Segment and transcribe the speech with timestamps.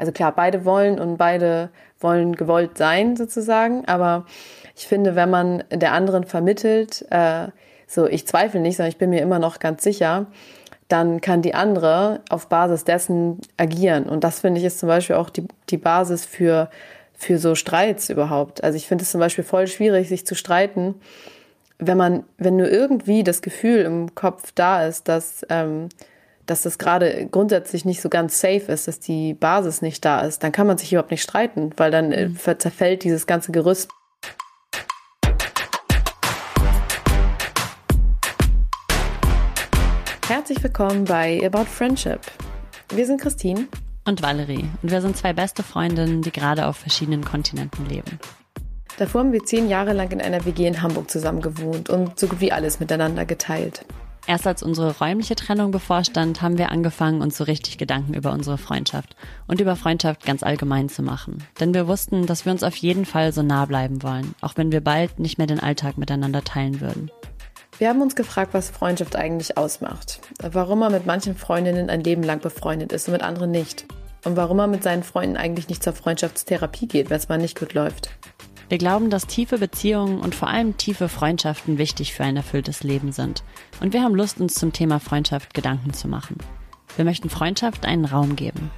[0.00, 1.68] also klar, beide wollen und beide
[2.00, 4.24] wollen gewollt sein sozusagen, aber
[4.74, 7.48] ich finde, wenn man der anderen vermittelt, äh,
[7.86, 10.26] so ich zweifle nicht, sondern ich bin mir immer noch ganz sicher,
[10.88, 14.04] dann kann die andere auf Basis dessen agieren.
[14.04, 16.70] Und das finde ich ist zum Beispiel auch die, die Basis für,
[17.12, 18.64] für so Streits überhaupt.
[18.64, 20.94] Also ich finde es zum Beispiel voll schwierig, sich zu streiten,
[21.78, 25.90] wenn man, wenn nur irgendwie das Gefühl im Kopf da ist, dass, ähm,
[26.50, 30.42] dass das gerade grundsätzlich nicht so ganz safe ist, dass die Basis nicht da ist,
[30.42, 32.58] dann kann man sich überhaupt nicht streiten, weil dann äh, mhm.
[32.58, 33.88] zerfällt dieses ganze Gerüst.
[40.26, 42.20] Herzlich willkommen bei About Friendship.
[42.92, 43.68] Wir sind Christine
[44.04, 48.18] und Valerie und wir sind zwei beste Freundinnen, die gerade auf verschiedenen Kontinenten leben.
[48.98, 52.26] Davor haben wir zehn Jahre lang in einer WG in Hamburg zusammen gewohnt und so
[52.26, 53.84] gut wie alles miteinander geteilt.
[54.30, 58.58] Erst als unsere räumliche Trennung bevorstand, haben wir angefangen, uns so richtig Gedanken über unsere
[58.58, 59.16] Freundschaft
[59.48, 61.42] und über Freundschaft ganz allgemein zu machen.
[61.58, 64.70] Denn wir wussten, dass wir uns auf jeden Fall so nah bleiben wollen, auch wenn
[64.70, 67.10] wir bald nicht mehr den Alltag miteinander teilen würden.
[67.78, 70.20] Wir haben uns gefragt, was Freundschaft eigentlich ausmacht.
[70.40, 73.84] Warum man mit manchen Freundinnen ein Leben lang befreundet ist und mit anderen nicht.
[74.24, 77.58] Und warum man mit seinen Freunden eigentlich nicht zur Freundschaftstherapie geht, wenn es mal nicht
[77.58, 78.10] gut läuft.
[78.70, 83.10] Wir glauben, dass tiefe Beziehungen und vor allem tiefe Freundschaften wichtig für ein erfülltes Leben
[83.10, 83.42] sind.
[83.80, 86.38] Und wir haben Lust, uns zum Thema Freundschaft Gedanken zu machen.
[86.94, 88.70] Wir möchten Freundschaft einen Raum geben.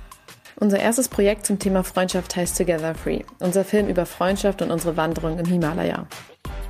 [0.56, 4.96] Unser erstes Projekt zum Thema Freundschaft heißt Together Free, unser Film über Freundschaft und unsere
[4.96, 6.06] Wanderung im Himalaya.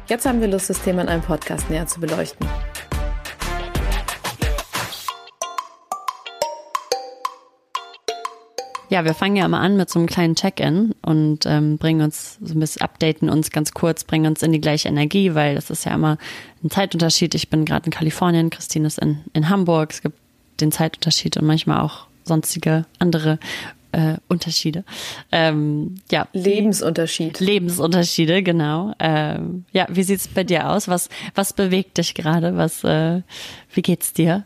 [0.09, 2.49] Jetzt haben wir Lust, das Thema in einem Podcast näher zu beleuchten.
[8.93, 12.37] Ja, wir fangen ja mal an mit so einem kleinen Check-in und ähm, bringen uns
[12.43, 15.71] so ein bisschen, updaten uns ganz kurz, bringen uns in die gleiche Energie, weil das
[15.71, 16.19] ist ja immer
[16.63, 17.35] ein Zeitunterschied.
[17.35, 19.93] Ich bin gerade in Kalifornien, Christine ist in, in Hamburg.
[19.93, 20.19] Es gibt
[20.61, 23.39] den Zeitunterschied und manchmal auch sonstige andere
[23.93, 24.85] äh, Unterschiede.
[25.33, 26.29] Ähm, ja.
[26.35, 27.41] Lebensunterschied.
[27.41, 28.93] Lebensunterschiede, genau.
[28.99, 30.87] Ähm, ja, wie sieht's bei dir aus?
[30.87, 32.59] Was, was bewegt dich gerade?
[32.59, 33.23] Was, äh,
[33.73, 34.45] wie geht's dir?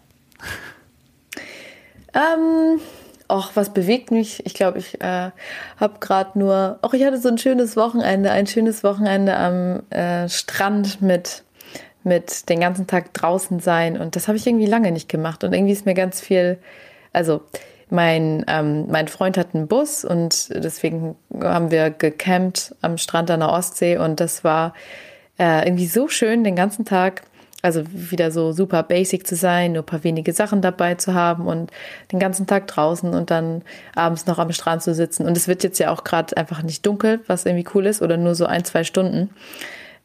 [2.15, 2.81] Ähm,
[3.29, 4.45] Och, was bewegt mich?
[4.47, 5.31] Ich glaube, ich äh,
[5.79, 10.29] habe gerade nur, auch ich hatte so ein schönes Wochenende, ein schönes Wochenende am äh,
[10.29, 11.43] Strand mit
[12.07, 15.53] mit den ganzen Tag draußen sein und das habe ich irgendwie lange nicht gemacht und
[15.53, 16.59] irgendwie ist mir ganz viel,
[17.13, 17.43] also
[17.91, 23.41] mein, ähm, mein Freund hat einen Bus und deswegen haben wir gecampt am Strand an
[23.41, 24.73] der Ostsee und das war
[25.39, 27.23] äh, irgendwie so schön den ganzen Tag.
[27.67, 31.49] Also wieder so super basic zu sein, nur ein paar wenige Sachen dabei zu haben
[31.49, 31.73] und
[32.13, 33.63] den ganzen Tag draußen und dann
[33.97, 35.27] abends noch am Strand zu sitzen.
[35.27, 38.19] Und es wird jetzt ja auch gerade einfach nicht dunkel, was irgendwie cool ist, oder
[38.19, 39.31] nur so ein, zwei Stunden.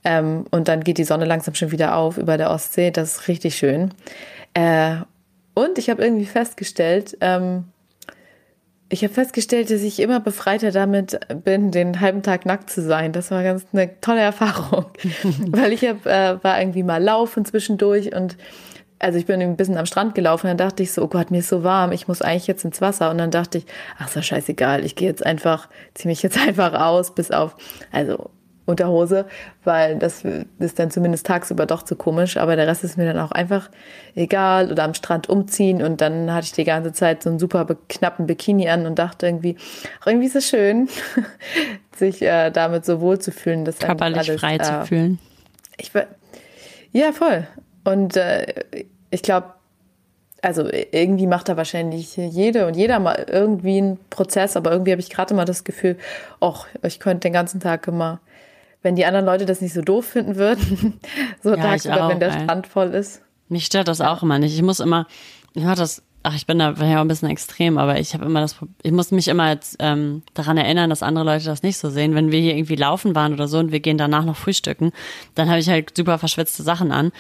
[0.03, 2.89] Ähm, und dann geht die Sonne langsam schon wieder auf über der Ostsee.
[2.89, 3.91] Das ist richtig schön.
[4.55, 4.95] Äh,
[5.53, 7.65] und ich habe irgendwie festgestellt, ähm,
[8.91, 13.13] ich habe festgestellt, dass ich immer befreiter damit bin, den halben Tag nackt zu sein.
[13.13, 14.85] Das war ganz eine tolle Erfahrung,
[15.47, 18.35] weil ich hab, äh, war irgendwie mal laufen zwischendurch und
[18.99, 21.39] also ich bin ein bisschen am Strand gelaufen, dann dachte ich so, oh Gott, mir
[21.39, 23.09] ist so warm, ich muss eigentlich jetzt ins Wasser.
[23.09, 23.65] Und dann dachte ich,
[23.97, 27.55] ach so scheißegal, ich gehe jetzt einfach, ziehe mich jetzt einfach aus, bis auf,
[27.91, 28.29] also
[28.65, 29.25] Unterhose,
[29.63, 30.23] weil das
[30.59, 33.69] ist dann zumindest tagsüber doch zu komisch, aber der Rest ist mir dann auch einfach
[34.15, 37.65] egal oder am Strand umziehen und dann hatte ich die ganze Zeit so einen super
[37.89, 39.57] knappen Bikini an und dachte irgendwie,
[40.05, 40.89] irgendwie ist es schön,
[41.95, 45.19] sich äh, damit so wohl zu fühlen, dass körperlich alles, frei äh, zu fühlen.
[45.77, 45.91] Ich
[46.91, 47.47] ja voll
[47.83, 48.45] und äh,
[49.09, 49.53] ich glaube
[50.43, 55.01] also irgendwie macht da wahrscheinlich jede und jeder mal irgendwie einen Prozess, aber irgendwie habe
[55.01, 55.97] ich gerade immer das Gefühl,
[56.39, 58.19] ach, ich könnte den ganzen Tag immer
[58.81, 60.99] wenn die anderen Leute das nicht so doof finden würden,
[61.43, 63.21] so ja, tagsüber, wenn der Strand voll ist.
[63.49, 64.55] Mich stört das auch immer nicht.
[64.55, 65.07] Ich muss immer,
[65.53, 68.41] ich mach das, ach, ich bin da ja ein bisschen extrem, aber ich habe immer
[68.41, 71.89] das, ich muss mich immer jetzt, ähm, daran erinnern, dass andere Leute das nicht so
[71.89, 72.15] sehen.
[72.15, 74.91] Wenn wir hier irgendwie laufen waren oder so und wir gehen danach noch frühstücken,
[75.35, 77.11] dann habe ich halt super verschwitzte Sachen an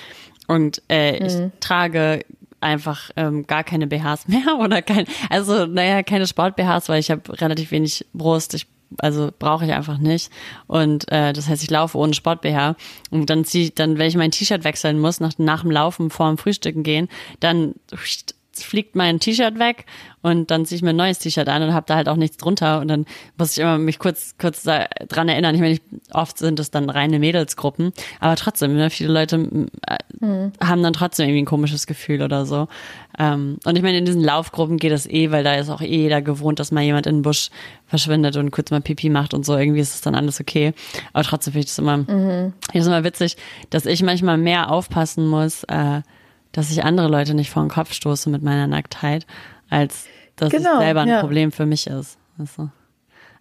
[0.47, 1.25] und äh, mhm.
[1.25, 2.25] ich trage
[2.61, 7.41] einfach ähm, gar keine BHs mehr oder kein, also naja, keine Sport-BHs, weil ich habe
[7.41, 8.53] relativ wenig Brust.
[8.53, 10.31] Ich also brauche ich einfach nicht.
[10.67, 12.75] Und äh, das heißt, ich laufe ohne Sport-BH.
[13.09, 16.27] Und dann ziehe dann, wenn ich mein T-Shirt wechseln muss, nach, nach dem Laufen vor
[16.27, 17.07] dem Frühstücken gehen,
[17.39, 17.75] dann
[18.65, 19.85] fliegt mein T-Shirt weg
[20.21, 22.37] und dann ziehe ich mir ein neues T-Shirt an und habe da halt auch nichts
[22.37, 23.05] drunter und dann
[23.37, 25.55] muss ich immer mich kurz kurz dran erinnern.
[25.55, 25.77] Ich meine,
[26.13, 30.51] oft sind es dann reine Mädelsgruppen, aber trotzdem, ne, viele Leute mhm.
[30.63, 32.67] haben dann trotzdem irgendwie ein komisches Gefühl oder so.
[33.17, 35.85] Ähm, und ich meine, in diesen Laufgruppen geht das eh, weil da ist auch eh
[35.85, 37.49] jeder gewohnt, dass mal jemand in den Busch
[37.87, 39.57] verschwindet und kurz mal Pipi macht und so.
[39.57, 40.73] Irgendwie ist es dann alles okay.
[41.13, 42.53] Aber trotzdem finde ich das immer, mhm.
[42.71, 43.37] ich das immer witzig,
[43.69, 45.63] dass ich manchmal mehr aufpassen muss.
[45.65, 46.01] Äh,
[46.51, 49.25] dass ich andere Leute nicht vor den Kopf stoße mit meiner Nacktheit,
[49.69, 50.05] als
[50.35, 51.21] dass genau, es selber ein ja.
[51.21, 52.17] Problem für mich ist.
[52.37, 52.69] Also.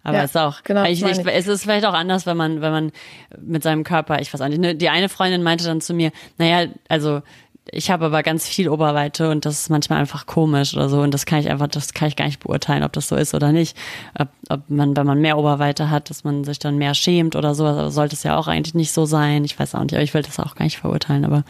[0.03, 2.61] Aber Ja, es ist auch, genau, ich, ich, es ist vielleicht auch anders, wenn man,
[2.61, 2.91] wenn man
[3.39, 6.11] mit seinem Körper, ich weiß auch nicht, ne, die eine Freundin meinte dann zu mir,
[6.37, 7.21] naja, also
[7.69, 11.13] ich habe aber ganz viel Oberweite und das ist manchmal einfach komisch oder so und
[11.13, 13.51] das kann ich einfach, das kann ich gar nicht beurteilen, ob das so ist oder
[13.51, 13.77] nicht.
[14.17, 17.53] Ob, ob man, wenn man mehr Oberweite hat, dass man sich dann mehr schämt oder
[17.53, 19.45] so, also sollte es ja auch eigentlich nicht so sein.
[19.45, 21.43] Ich weiß auch nicht, aber ich will das auch gar nicht verurteilen, aber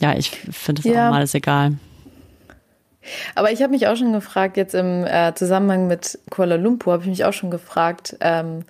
[0.00, 1.06] ja, ich finde es Ja.
[1.06, 1.72] auch mal alles egal.
[3.34, 7.04] Aber ich habe mich auch schon gefragt, jetzt im äh, Zusammenhang mit Kuala Lumpur, habe
[7.04, 8.64] ich mich auch schon gefragt, ähm,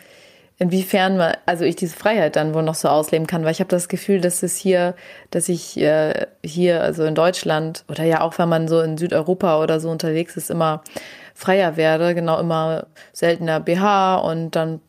[0.59, 3.71] inwiefern man, also ich diese Freiheit dann wohl noch so ausleben kann, weil ich habe
[3.71, 4.95] das Gefühl, dass es hier,
[5.31, 9.61] dass ich äh, hier, also in Deutschland oder ja auch wenn man so in Südeuropa
[9.63, 10.83] oder so unterwegs ist, immer
[11.35, 14.81] freier werde, genau immer seltener BH und dann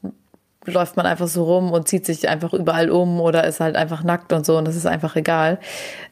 [0.69, 4.03] läuft man einfach so rum und zieht sich einfach überall um oder ist halt einfach
[4.03, 5.59] nackt und so und das ist einfach egal.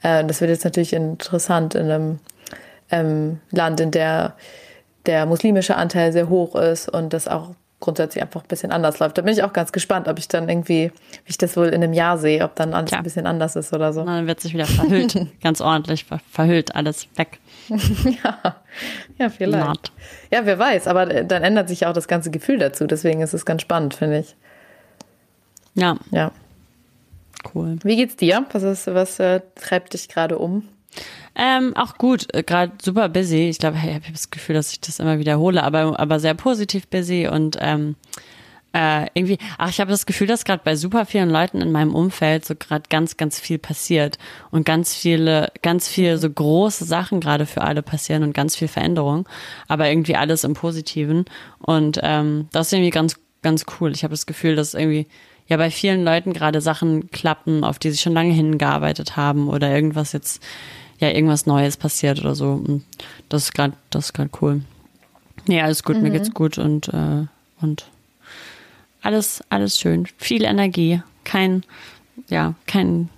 [0.03, 2.19] Äh, das wird jetzt natürlich interessant in einem
[2.91, 4.35] ähm, Land, in der
[5.05, 9.17] der muslimische Anteil sehr hoch ist und das auch grundsätzlich einfach ein bisschen anders läuft.
[9.17, 10.91] Da bin ich auch ganz gespannt, ob ich dann irgendwie,
[11.25, 13.01] wie ich das wohl in einem Jahr sehe, ob dann alles Klar.
[13.01, 14.03] ein bisschen anders ist oder so.
[14.03, 17.39] Dann wird sich wieder verhüllt, ganz ordentlich ver verhüllt, alles weg.
[18.23, 18.55] Ja,
[19.17, 19.67] ja, vielleicht.
[19.67, 19.91] Not.
[20.31, 22.87] Ja, wer weiß, aber dann ändert sich ja auch das ganze Gefühl dazu.
[22.87, 24.35] Deswegen ist es ganz spannend, finde ich.
[25.77, 26.31] Ja, Ja.
[27.53, 27.77] cool.
[27.83, 28.45] Wie geht's dir?
[28.51, 30.63] Was, ist, was äh, treibt dich gerade um?
[31.35, 33.47] Ähm, auch gut, äh, gerade super busy.
[33.49, 36.33] Ich glaube, hey, ich habe das Gefühl, dass ich das immer wiederhole, aber, aber sehr
[36.33, 37.95] positiv busy und ähm,
[38.73, 41.93] äh, irgendwie, ach, ich habe das Gefühl, dass gerade bei super vielen Leuten in meinem
[41.93, 44.17] Umfeld so gerade ganz, ganz viel passiert
[44.49, 48.67] und ganz viele, ganz viel so große Sachen gerade für alle passieren und ganz viel
[48.67, 49.29] Veränderung,
[49.67, 51.25] aber irgendwie alles im Positiven
[51.59, 53.91] und ähm, das ist irgendwie ganz, ganz cool.
[53.91, 55.05] Ich habe das Gefühl, dass irgendwie
[55.47, 59.73] ja bei vielen Leuten gerade Sachen klappen, auf die sie schon lange hingearbeitet haben oder
[59.73, 60.41] irgendwas jetzt
[60.99, 62.51] ja irgendwas Neues passiert oder so.
[62.53, 62.83] Und
[63.29, 64.61] das ist gerade das ist gerade cool.
[65.47, 67.25] Nee, alles gut, mir geht's gut und äh,
[67.61, 67.85] und
[69.01, 71.63] alles alles schön, viel Energie, kein
[72.29, 73.09] ja kein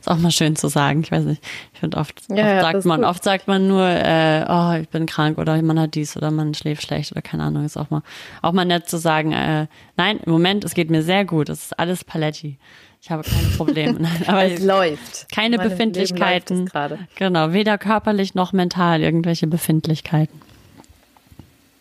[0.00, 1.00] ist auch mal schön zu sagen.
[1.02, 1.42] Ich weiß nicht.
[1.72, 4.88] Ich finde oft, Ja, oft ja, sagt man oft sagt man nur äh, oh ich
[4.88, 7.64] bin krank oder man hat dies oder man schläft schlecht oder keine Ahnung.
[7.64, 8.02] Ist auch mal
[8.42, 9.32] auch mal nett zu sagen.
[9.32, 9.66] Äh,
[9.96, 11.48] nein, im Moment es geht mir sehr gut.
[11.48, 12.58] Es ist alles Paletti.
[13.02, 13.98] Ich habe keine Probleme.
[13.98, 15.32] Nein, aber Es läuft.
[15.34, 16.68] keine Leben Befindlichkeiten.
[16.74, 17.16] läuft.
[17.16, 20.38] Genau, weder körperlich noch mental irgendwelche Befindlichkeiten.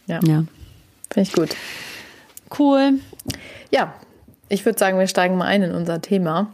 [0.08, 0.44] Ja, Ja.
[1.12, 1.50] finde ich gut.
[2.58, 2.94] Cool.
[3.72, 3.94] Ja,
[4.48, 6.48] ich würde sagen, wir steigen mal ein in unser Thema.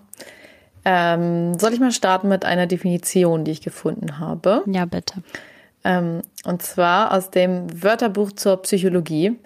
[0.86, 4.64] Ähm, soll ich mal starten mit einer Definition, die ich gefunden habe?
[4.68, 5.24] Ja, bitte.
[5.84, 9.38] Ähm, und zwar aus dem Wörterbuch zur Psychologie.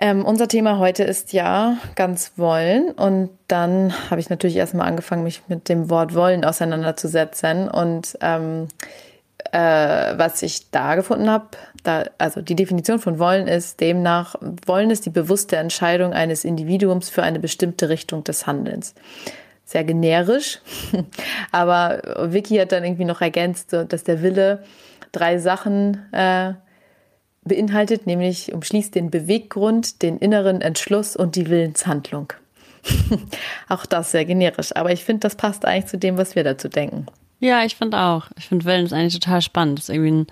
[0.00, 2.92] Ähm, unser Thema heute ist ja ganz wollen.
[2.92, 7.68] Und dann habe ich natürlich erstmal angefangen, mich mit dem Wort wollen auseinanderzusetzen.
[7.68, 8.68] Und ähm,
[9.50, 11.46] äh, was ich da gefunden habe,
[12.18, 14.36] also die Definition von wollen ist demnach,
[14.66, 18.94] wollen ist die bewusste Entscheidung eines Individuums für eine bestimmte Richtung des Handelns.
[19.68, 20.60] Sehr generisch,
[21.52, 22.00] aber
[22.32, 24.64] Vicky hat dann irgendwie noch ergänzt, dass der Wille
[25.12, 26.54] drei Sachen äh,
[27.44, 32.32] beinhaltet, nämlich umschließt den Beweggrund, den inneren Entschluss und die Willenshandlung.
[33.68, 36.70] Auch das sehr generisch, aber ich finde, das passt eigentlich zu dem, was wir dazu
[36.70, 37.04] denken.
[37.38, 38.28] Ja, ich finde auch.
[38.38, 39.80] Ich finde Willen ist eigentlich total spannend.
[39.80, 40.26] Ist irgendwie ein,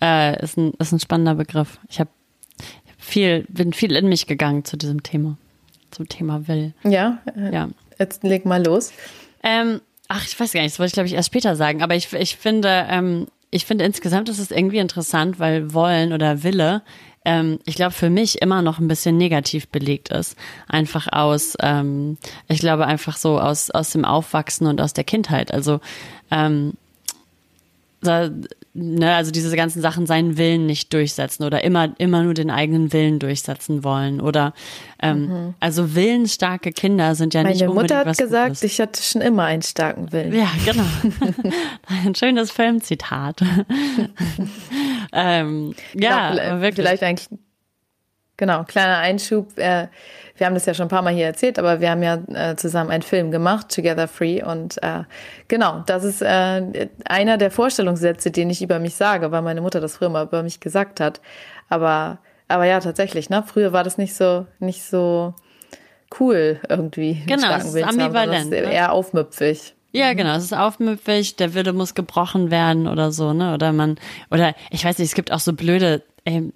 [0.00, 1.80] äh, ist ein, ist ein spannender Begriff.
[1.88, 2.10] Ich habe
[2.98, 5.36] viel, bin viel in mich gegangen zu diesem Thema.
[5.90, 6.72] Zum Thema Will.
[6.84, 7.68] Ja, äh, Ja.
[7.98, 8.92] Jetzt leg mal los.
[9.42, 11.94] Ähm, ach, ich weiß gar nicht, das wollte ich glaube ich erst später sagen, aber
[11.94, 16.82] ich, ich finde, ähm, ich finde insgesamt ist es irgendwie interessant, weil Wollen oder Wille,
[17.24, 20.36] ähm, ich glaube für mich immer noch ein bisschen negativ belegt ist.
[20.68, 25.52] Einfach aus, ähm, ich glaube einfach so aus, aus dem Aufwachsen und aus der Kindheit.
[25.52, 25.80] Also,
[26.30, 26.74] ähm,
[28.74, 32.92] ne, also diese ganzen Sachen seinen Willen nicht durchsetzen oder immer, immer nur den eigenen
[32.92, 34.52] Willen durchsetzen wollen oder
[35.02, 38.62] ähm, also willensstarke Kinder sind ja nicht Meine unbedingt Mutter hat was gesagt, Gutes.
[38.62, 40.34] ich hatte schon immer einen starken Willen.
[40.34, 40.84] Ja, genau.
[42.04, 43.40] Ein schönes Filmzitat.
[45.12, 46.86] ähm, ja, aber wirklich.
[46.86, 47.28] vielleicht eigentlich.
[48.38, 49.58] Genau, kleiner Einschub.
[49.58, 49.88] Äh,
[50.36, 52.56] wir haben das ja schon ein paar Mal hier erzählt, aber wir haben ja äh,
[52.56, 54.42] zusammen einen Film gemacht, Together Free.
[54.42, 55.04] Und äh,
[55.48, 59.80] genau, das ist äh, einer der Vorstellungssätze, den ich über mich sage, weil meine Mutter
[59.80, 61.20] das früher mal über mich gesagt hat.
[61.68, 63.42] Aber, aber ja, tatsächlich, ne?
[63.46, 65.34] Früher war das nicht so, nicht so
[66.20, 67.22] cool irgendwie.
[67.26, 68.72] Genau, es ist haben, ambivalent, ist ne?
[68.72, 69.74] Eher aufmüpfig.
[69.92, 73.54] Ja, genau, es ist aufmüpfig, der Wille muss gebrochen werden oder so, ne?
[73.54, 73.96] Oder man,
[74.30, 76.02] oder ich weiß nicht, es gibt auch so blöde,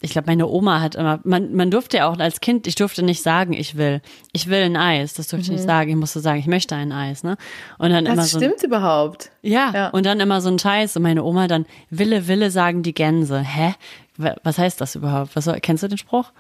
[0.01, 3.05] ich glaube, meine Oma hat immer, man, man durfte ja auch als Kind, ich durfte
[3.05, 4.03] nicht sagen, ich will.
[4.33, 5.15] Ich will ein Eis.
[5.15, 5.91] Das durfte ich nicht sagen.
[5.91, 7.37] Ich musste sagen, ich möchte ein Eis, ne?
[7.79, 8.39] Und dann immer Das so.
[8.39, 9.31] stimmt überhaupt.
[9.43, 9.89] Ja, Ja.
[9.91, 10.97] und dann immer so ein Scheiß.
[10.97, 13.39] Und meine Oma dann, Wille, Wille sagen die Gänse.
[13.41, 13.75] Hä?
[14.17, 15.37] Wa- Was heißt das überhaupt?
[15.37, 16.33] Was kennst du den Spruch?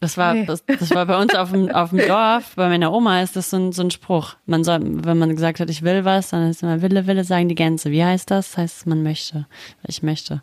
[0.00, 0.44] Das war, nee.
[0.44, 3.50] das, das, war bei uns auf dem, auf dem Dorf, bei meiner Oma ist das
[3.50, 4.36] so ein, so ein Spruch.
[4.46, 7.48] Man soll, wenn man gesagt hat, ich will was, dann ist immer Wille, Wille sagen
[7.48, 7.90] die Gänse.
[7.90, 8.52] Wie heißt das?
[8.52, 9.46] Das heißt, man möchte.
[9.88, 10.40] Ich möchte.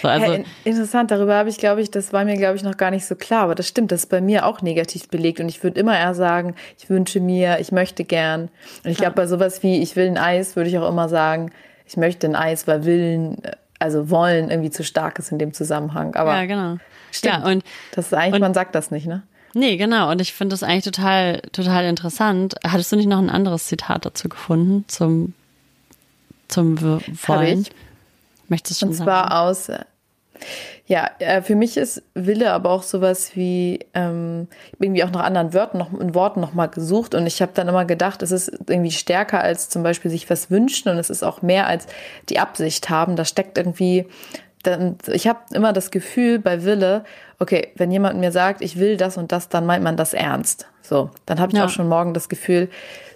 [0.00, 2.78] So, also, ja, interessant, darüber habe ich, glaube ich, das war mir, glaube ich, noch
[2.78, 3.42] gar nicht so klar.
[3.42, 5.38] Aber das stimmt, das ist bei mir auch negativ belegt.
[5.38, 8.48] Und ich würde immer eher sagen, ich wünsche mir, ich möchte gern.
[8.84, 11.50] Und ich glaube, bei sowas wie, ich will ein Eis, würde ich auch immer sagen,
[11.86, 13.42] ich möchte ein Eis, weil Willen,
[13.78, 16.14] also wollen irgendwie zu stark ist in dem Zusammenhang.
[16.14, 16.78] Aber ja, genau.
[17.14, 17.44] Stimmt.
[17.44, 19.22] Ja, und das ist eigentlich, und, man sagt das nicht, ne?
[19.54, 20.10] Nee, genau.
[20.10, 22.56] Und ich finde das eigentlich total, total interessant.
[22.66, 25.32] Hattest du nicht noch ein anderes Zitat dazu gefunden zum,
[26.48, 27.62] zum Wollen?
[27.62, 27.70] Ich.
[28.48, 29.34] Möchtest du schon Und zwar sagen?
[29.34, 29.70] aus,
[30.86, 35.54] ja, äh, für mich ist Wille aber auch sowas wie, ähm, irgendwie auch nach anderen
[35.54, 38.90] Wörtern noch, in Worten nochmal gesucht und ich habe dann immer gedacht, es ist irgendwie
[38.90, 41.86] stärker als zum Beispiel sich was wünschen und es ist auch mehr als
[42.28, 43.16] die Absicht haben.
[43.16, 44.04] Da steckt irgendwie
[44.66, 47.04] dann, ich habe immer das Gefühl bei Wille,
[47.38, 50.66] okay, wenn jemand mir sagt, ich will das und das, dann meint man das ernst.
[50.82, 51.64] So, dann habe ich ja.
[51.64, 52.68] auch schon morgen das Gefühl,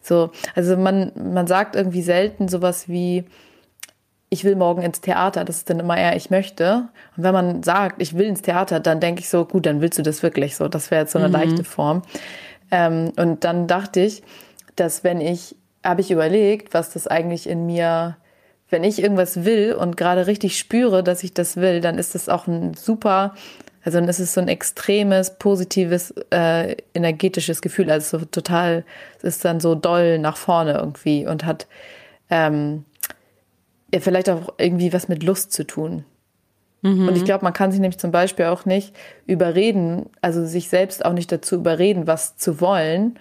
[0.03, 3.25] so, also man, man sagt irgendwie selten sowas wie,
[4.31, 5.45] ich will morgen ins Theater.
[5.45, 6.89] Das ist dann immer eher, ich möchte.
[7.17, 9.99] Und wenn man sagt, ich will ins Theater, dann denke ich so, gut, dann willst
[9.99, 10.69] du das wirklich so.
[10.69, 11.35] Das wäre jetzt so eine mhm.
[11.35, 12.03] leichte Form.
[12.71, 14.23] Ähm, und dann dachte ich,
[14.77, 18.17] dass wenn ich, habe ich überlegt, was das eigentlich in mir
[18.71, 22.29] wenn ich irgendwas will und gerade richtig spüre, dass ich das will, dann ist das
[22.29, 23.35] auch ein super,
[23.83, 27.91] also dann ist es so ein extremes, positives, äh, energetisches Gefühl.
[27.91, 28.85] Also so total,
[29.19, 31.67] es ist dann so doll nach vorne irgendwie und hat
[32.29, 32.85] ähm,
[33.93, 36.05] ja, vielleicht auch irgendwie was mit Lust zu tun.
[36.83, 37.09] Mhm.
[37.09, 38.95] Und ich glaube, man kann sich nämlich zum Beispiel auch nicht
[39.27, 43.19] überreden, also sich selbst auch nicht dazu überreden, was zu wollen,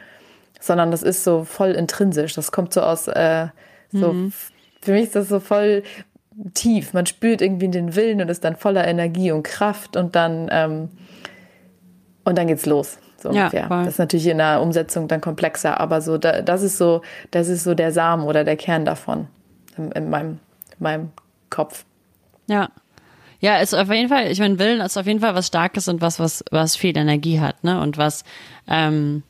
[0.60, 2.34] sondern das ist so voll intrinsisch.
[2.34, 3.48] Das kommt so aus äh,
[3.94, 4.34] so mhm
[4.82, 5.84] für mich ist das so voll
[6.54, 6.94] tief.
[6.94, 10.90] Man spürt irgendwie den Willen und ist dann voller Energie und Kraft und dann, ähm,
[12.24, 13.00] und dann geht's los.
[13.20, 16.78] So ja, Das ist natürlich in der Umsetzung dann komplexer, aber so, da, das ist
[16.78, 19.28] so, das ist so der Samen oder der Kern davon
[19.76, 20.40] in, in meinem,
[20.72, 21.12] in meinem
[21.50, 21.86] Kopf.
[22.48, 22.70] Ja.
[23.40, 26.02] Ja, ist auf jeden Fall, ich meine, Willen ist auf jeden Fall was Starkes und
[26.02, 27.80] was, was, was viel Energie hat, ne?
[27.82, 28.24] Und was,
[28.68, 29.22] ähm,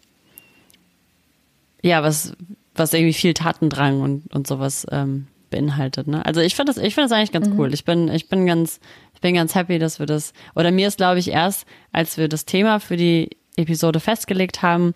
[1.82, 2.34] ja, was,
[2.74, 6.08] was irgendwie viel Tatendrang und, und sowas ähm, beinhaltet.
[6.08, 6.26] Ne?
[6.26, 7.60] Also ich finde das, ich finde das eigentlich ganz mhm.
[7.60, 7.74] cool.
[7.74, 8.80] Ich bin, ich bin ganz,
[9.14, 10.34] ich bin ganz happy, dass wir das.
[10.56, 14.94] Oder mir ist, glaube ich, erst, als wir das Thema für die Episode festgelegt haben,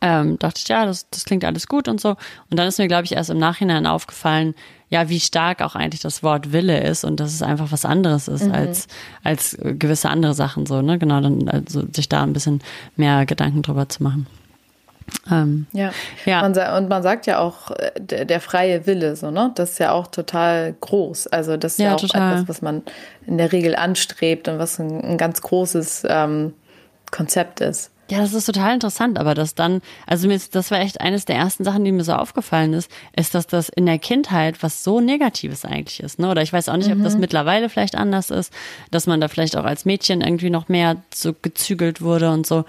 [0.00, 2.10] ähm, dachte ich, ja, das, das klingt alles gut und so.
[2.50, 4.54] Und dann ist mir, glaube ich, erst im Nachhinein aufgefallen,
[4.88, 8.28] ja, wie stark auch eigentlich das Wort Wille ist und dass es einfach was anderes
[8.28, 8.52] ist mhm.
[8.52, 8.88] als,
[9.24, 10.98] als gewisse andere Sachen so, ne?
[10.98, 12.62] Genau, dann also sich da ein bisschen
[12.96, 14.26] mehr Gedanken drüber zu machen.
[15.30, 15.92] Ähm, ja,
[16.24, 16.42] ja.
[16.42, 19.52] Man, und man sagt ja auch, der, der, freie Wille, so, ne?
[19.54, 21.28] Das ist ja auch total groß.
[21.28, 22.32] Also, das ist ja, ja auch total.
[22.32, 22.82] etwas, was man
[23.26, 26.54] in der Regel anstrebt und was ein, ein ganz großes ähm,
[27.10, 27.92] Konzept ist.
[28.12, 31.24] Ja, das ist total interessant, aber das dann, also mir ist, das war echt eines
[31.24, 34.84] der ersten Sachen, die mir so aufgefallen ist, ist, dass das in der Kindheit was
[34.84, 36.28] so Negatives eigentlich ist, ne?
[36.30, 36.98] Oder ich weiß auch nicht, mhm.
[36.98, 37.20] ob das mhm.
[37.20, 38.52] mittlerweile vielleicht anders ist,
[38.90, 42.66] dass man da vielleicht auch als Mädchen irgendwie noch mehr so gezügelt wurde und so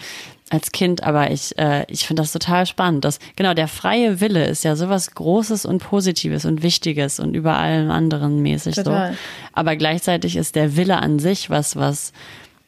[0.53, 3.03] als Kind, aber ich, äh, ich finde das total spannend.
[3.05, 7.57] Dass, genau, der freie Wille ist ja sowas Großes und Positives und Wichtiges und über
[7.57, 9.13] allem anderen mäßig total.
[9.13, 9.17] so.
[9.53, 12.13] Aber gleichzeitig ist der Wille an sich was, was,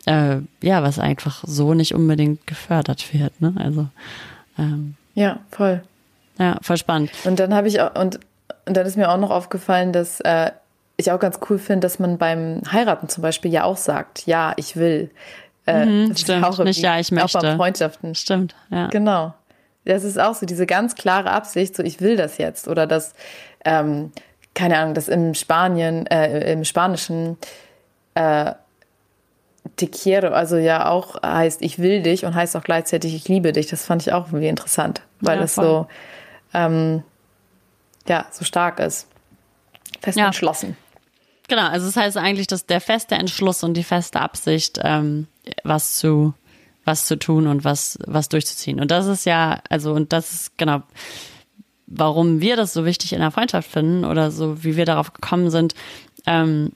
[0.08, 3.40] äh, ja, was einfach so nicht unbedingt gefördert wird.
[3.40, 3.54] Ne?
[3.56, 3.88] Also,
[4.58, 5.84] ähm, ja, voll.
[6.40, 7.12] Ja, voll spannend.
[7.24, 8.20] Und dann habe ich auch, und,
[8.66, 10.50] und dann ist mir auch noch aufgefallen, dass äh,
[10.98, 14.54] ich auch ganz cool finde, dass man beim Heiraten zum Beispiel ja auch sagt, ja,
[14.58, 15.12] ich will.
[15.68, 17.38] Äh, mhm, stimmt, auch nicht ja, ich möchte.
[17.38, 18.16] Auch bei Freundschaften.
[18.16, 18.88] Stimmt, ja.
[18.88, 19.34] Genau.
[19.86, 22.68] Das ist auch so diese ganz klare Absicht, so ich will das jetzt.
[22.68, 23.14] Oder das,
[23.64, 24.12] ähm,
[24.54, 27.38] keine Ahnung, das im Spanien, äh, im Spanischen
[28.16, 28.54] äh,
[29.76, 33.52] te quiero, also ja auch heißt ich will dich und heißt auch gleichzeitig ich liebe
[33.52, 33.68] dich.
[33.68, 35.88] Das fand ich auch irgendwie interessant, weil ja, das so,
[36.54, 37.04] ähm,
[38.08, 39.08] ja, so stark ist.
[40.02, 40.28] Fest ja.
[40.28, 40.78] entschlossen.
[41.48, 45.28] Genau, also das heißt eigentlich, dass der feste Entschluss und die feste Absicht, ähm,
[45.64, 46.34] was zu,
[46.84, 48.80] was zu tun und was, was durchzuziehen.
[48.80, 50.84] Und das ist ja, also, und das ist genau,
[51.88, 55.50] warum wir das so wichtig in der Freundschaft finden oder so, wie wir darauf gekommen
[55.50, 55.74] sind.
[56.26, 56.72] Ähm,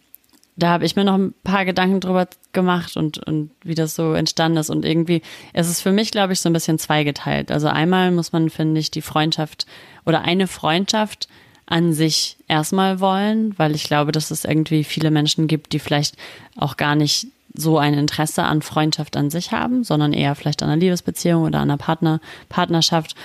[0.55, 4.13] da habe ich mir noch ein paar Gedanken drüber gemacht und, und wie das so
[4.13, 4.69] entstanden ist.
[4.69, 5.21] Und irgendwie
[5.53, 7.49] ist es für mich, glaube ich, so ein bisschen zweigeteilt.
[7.49, 9.65] Also einmal muss man, finde ich, die Freundschaft
[10.05, 11.29] oder eine Freundschaft
[11.65, 16.15] an sich erstmal wollen, weil ich glaube, dass es irgendwie viele Menschen gibt, die vielleicht
[16.57, 20.70] auch gar nicht so ein Interesse an Freundschaft an sich haben, sondern eher vielleicht an
[20.70, 23.15] einer Liebesbeziehung oder an einer Partner, Partnerschaft.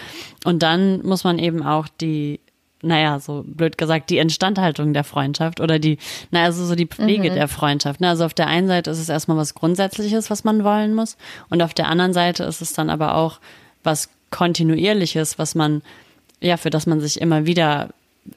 [0.44, 2.40] Und dann muss man eben auch die
[2.84, 5.98] naja, so blöd gesagt, die Instandhaltung der Freundschaft oder die,
[6.30, 7.34] naja, so, so die Pflege mhm.
[7.34, 8.00] der Freundschaft.
[8.00, 8.10] Ne?
[8.10, 11.16] Also auf der einen Seite ist es erstmal was Grundsätzliches, was man wollen muss.
[11.48, 13.40] Und auf der anderen Seite ist es dann aber auch
[13.82, 15.82] was Kontinuierliches, was man,
[16.40, 17.88] ja, für das man sich immer wieder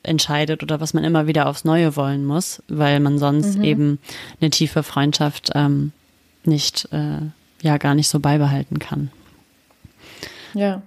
[0.04, 3.64] entscheidet oder was man immer wieder aufs Neue wollen muss, weil man sonst mhm.
[3.64, 4.00] eben
[4.42, 5.92] eine tiefe Freundschaft ähm,
[6.44, 7.20] nicht, äh,
[7.62, 9.12] ja, gar nicht so beibehalten kann.
[10.54, 10.82] Ja,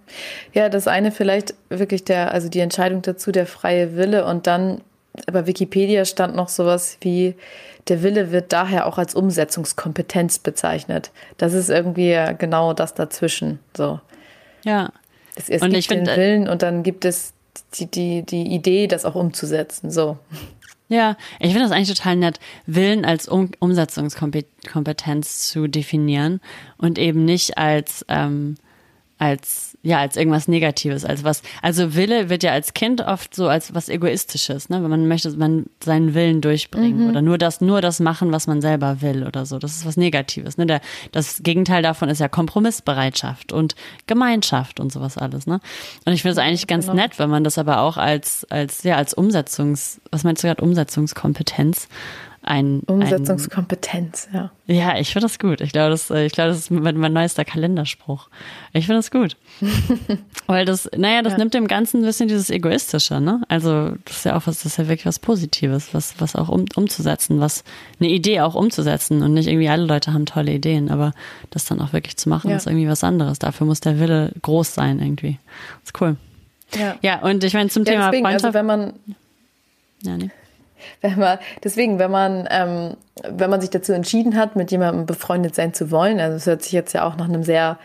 [0.53, 4.81] ja, das eine vielleicht wirklich der, also die Entscheidung dazu, der freie Wille und dann,
[5.31, 7.35] bei Wikipedia stand noch sowas wie,
[7.89, 11.11] der Wille wird daher auch als Umsetzungskompetenz bezeichnet.
[11.37, 14.01] Das ist irgendwie genau das dazwischen, so.
[14.65, 14.93] Ja.
[15.37, 17.33] Es, es und gibt ich den find, äh, Willen und dann gibt es
[17.75, 20.19] die, die, die Idee, das auch umzusetzen, so.
[20.89, 26.41] Ja, ich finde das eigentlich total nett, Willen als um Umsetzungskompetenz zu definieren
[26.79, 28.57] und eben nicht als ähm,
[29.21, 31.43] als ja als irgendwas Negatives, als was.
[31.61, 34.83] Also Wille wird ja als Kind oft so als was Egoistisches, ne?
[34.83, 37.11] Wenn man möchte, man seinen Willen durchbringen mhm.
[37.11, 39.59] oder nur das, nur das machen, was man selber will oder so.
[39.59, 40.57] Das ist was Negatives.
[40.57, 40.65] Ne?
[40.65, 40.81] Der,
[41.13, 43.75] das Gegenteil davon ist ja Kompromissbereitschaft und
[44.07, 45.47] Gemeinschaft und sowas alles.
[45.47, 45.61] Ne?
[46.07, 47.03] Und ich finde es eigentlich ganz genau.
[47.03, 50.63] nett, wenn man das aber auch als als ja als Umsetzungs, was meinst du gerade
[50.63, 51.89] Umsetzungskompetenz
[52.43, 54.51] ein Umsetzungskompetenz, ein, ja.
[54.67, 55.61] Ja, ich finde das gut.
[55.61, 58.29] Ich glaube, das, äh, ich glaube, das ist mein, mein neuester Kalenderspruch.
[58.73, 59.37] Ich finde das gut.
[60.47, 61.39] Weil das, naja, das ja.
[61.39, 63.43] nimmt dem Ganzen ein bisschen dieses Egoistische, ne?
[63.49, 66.49] Also, das ist ja auch was, das ist ja wirklich was Positives, was, was auch
[66.49, 67.63] um, umzusetzen, was,
[68.01, 71.13] eine Idee auch umzusetzen und nicht irgendwie alle Leute haben tolle Ideen, aber
[71.51, 72.57] das dann auch wirklich zu machen, ja.
[72.57, 73.39] ist irgendwie was anderes.
[73.39, 75.39] Dafür muss der Wille groß sein, irgendwie.
[75.83, 76.17] Das ist cool.
[76.75, 76.97] Ja.
[77.03, 78.57] Ja, und ich meine, zum ja, Thema deswegen, also Freundschaft.
[78.57, 78.95] Also wenn man,
[80.03, 80.31] ja, nee
[81.01, 82.97] wenn man, deswegen, wenn man, ähm,
[83.29, 86.63] wenn man sich dazu entschieden hat, mit jemandem befreundet sein zu wollen, also es hört
[86.63, 87.79] sich jetzt ja auch nach einem sehr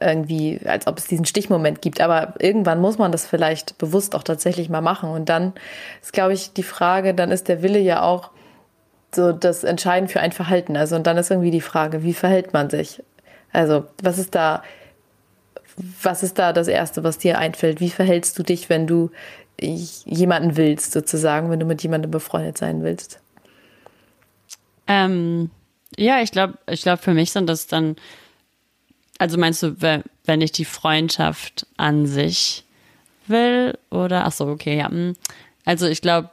[0.00, 4.22] irgendwie, als ob es diesen Stichmoment gibt, aber irgendwann muss man das vielleicht bewusst auch
[4.22, 5.10] tatsächlich mal machen.
[5.10, 5.52] Und dann
[6.00, 8.30] ist, glaube ich, die Frage, dann ist der Wille ja auch
[9.14, 10.76] so das Entscheiden für ein Verhalten.
[10.76, 13.02] Also und dann ist irgendwie die Frage, wie verhält man sich?
[13.52, 14.62] Also was ist da,
[16.02, 17.80] was ist da das Erste, was dir einfällt?
[17.80, 19.10] Wie verhältst du dich, wenn du
[19.60, 23.20] jemanden willst, sozusagen, wenn du mit jemandem befreundet sein willst?
[24.86, 25.50] Ähm,
[25.96, 27.96] ja, ich glaube, ich glaube, für mich sind das dann,
[29.18, 29.76] also meinst du,
[30.24, 32.64] wenn ich die Freundschaft an sich
[33.26, 34.90] will oder, ach so, okay, ja.
[34.90, 35.14] Hm.
[35.64, 36.30] Also ich glaube,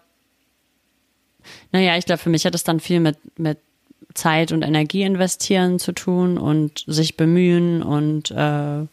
[1.72, 3.60] naja, ich glaube, für mich hat es dann viel mit, mit
[4.14, 8.86] Zeit und Energie investieren zu tun und sich bemühen und äh,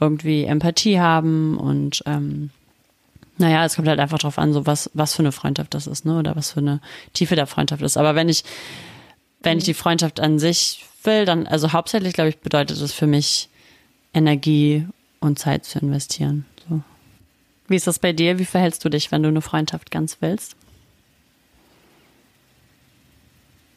[0.00, 2.50] irgendwie Empathie haben und ähm,
[3.38, 6.04] naja, es kommt halt einfach drauf an, so was, was für eine Freundschaft das ist,
[6.04, 6.18] ne?
[6.18, 6.80] Oder was für eine
[7.12, 7.96] Tiefe der Freundschaft ist.
[7.96, 8.44] Aber wenn ich,
[9.42, 13.06] wenn ich die Freundschaft an sich will, dann, also hauptsächlich, glaube ich, bedeutet es für
[13.06, 13.48] mich,
[14.12, 14.86] Energie
[15.20, 16.46] und Zeit zu investieren.
[16.68, 16.80] So.
[17.66, 18.38] Wie ist das bei dir?
[18.38, 20.56] Wie verhältst du dich, wenn du eine Freundschaft ganz willst?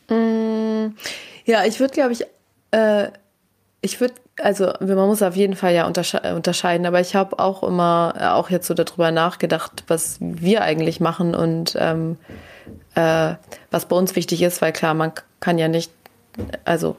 [0.09, 0.89] Mm,
[1.45, 2.23] ja, ich würde, glaube ich,
[2.71, 3.11] äh,
[3.81, 7.63] ich würde also man muss auf jeden Fall ja untersche unterscheiden, aber ich habe auch
[7.63, 12.17] immer äh, auch jetzt so darüber nachgedacht, was wir eigentlich machen und ähm,
[12.95, 13.33] äh,
[13.71, 15.91] was bei uns wichtig ist, weil klar, man kann ja nicht,
[16.65, 16.97] also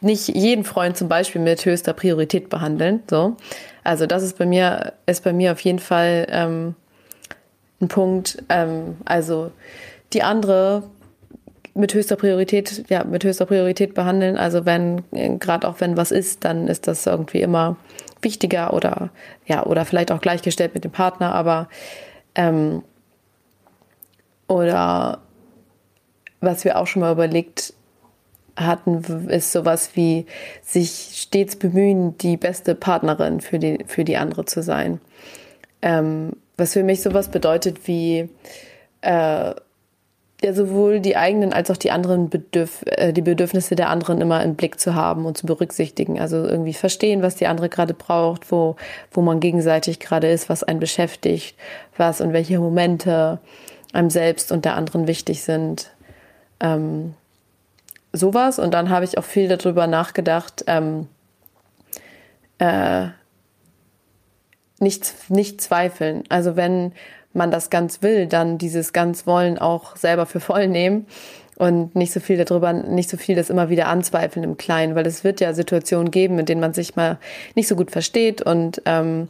[0.00, 3.02] nicht jeden Freund zum Beispiel mit höchster Priorität behandeln.
[3.08, 3.36] So,
[3.82, 6.74] also das ist bei mir ist bei mir auf jeden Fall ähm,
[7.80, 8.42] ein Punkt.
[8.50, 9.50] Ähm, also
[10.12, 10.84] die andere
[11.74, 14.36] mit höchster Priorität, ja, mit höchster Priorität behandeln.
[14.36, 15.02] Also wenn,
[15.38, 17.76] gerade auch wenn was ist, dann ist das irgendwie immer
[18.22, 19.10] wichtiger oder
[19.46, 21.68] ja, oder vielleicht auch gleichgestellt mit dem Partner, aber
[22.34, 22.82] ähm,
[24.46, 25.18] oder
[26.40, 27.74] was wir auch schon mal überlegt
[28.56, 30.26] hatten, ist sowas wie
[30.62, 35.00] sich stets bemühen, die beste Partnerin für die, für die andere zu sein.
[35.82, 38.28] Ähm, was für mich sowas bedeutet wie
[39.00, 39.54] äh,
[40.42, 44.42] ja sowohl die eigenen als auch die anderen Bedürf äh, die Bedürfnisse der anderen immer
[44.42, 46.20] im Blick zu haben und zu berücksichtigen.
[46.20, 48.76] Also irgendwie verstehen, was die andere gerade braucht, wo,
[49.10, 51.56] wo man gegenseitig gerade ist, was einen beschäftigt,
[51.96, 53.38] was und welche Momente
[53.92, 55.90] einem selbst und der anderen wichtig sind.
[56.60, 57.14] Ähm,
[58.12, 58.58] sowas.
[58.58, 61.08] Und dann habe ich auch viel darüber nachgedacht, ähm,
[62.58, 63.08] äh,
[64.80, 66.24] nicht, nicht zweifeln.
[66.28, 66.92] Also wenn
[67.34, 71.06] man das ganz will, dann dieses ganz wollen auch selber für voll nehmen
[71.56, 75.06] und nicht so viel darüber, nicht so viel das immer wieder anzweifeln im Kleinen, weil
[75.06, 77.18] es wird ja Situationen geben, in denen man sich mal
[77.54, 79.28] nicht so gut versteht und ähm,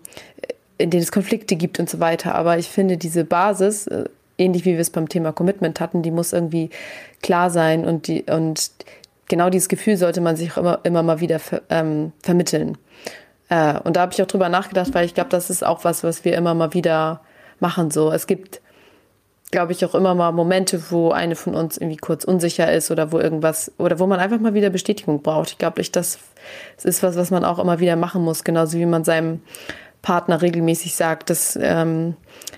[0.78, 2.34] in denen es Konflikte gibt und so weiter.
[2.34, 4.04] Aber ich finde diese Basis, äh,
[4.38, 6.70] ähnlich wie wir es beim Thema Commitment hatten, die muss irgendwie
[7.22, 8.70] klar sein und die und
[9.28, 12.78] genau dieses Gefühl sollte man sich auch immer immer mal wieder ver, ähm, vermitteln.
[13.48, 16.02] Äh, und da habe ich auch drüber nachgedacht, weil ich glaube, das ist auch was,
[16.02, 17.20] was wir immer mal wieder
[17.64, 18.12] machen so.
[18.12, 18.60] Es gibt,
[19.50, 23.10] glaube ich, auch immer mal Momente, wo eine von uns irgendwie kurz unsicher ist oder
[23.10, 25.52] wo irgendwas oder wo man einfach mal wieder Bestätigung braucht.
[25.52, 26.18] Ich glaube, das
[26.82, 29.40] ist was, was man auch immer wieder machen muss, genauso wie man seinem
[30.02, 32.16] Partner regelmäßig sagt, dass, ähm,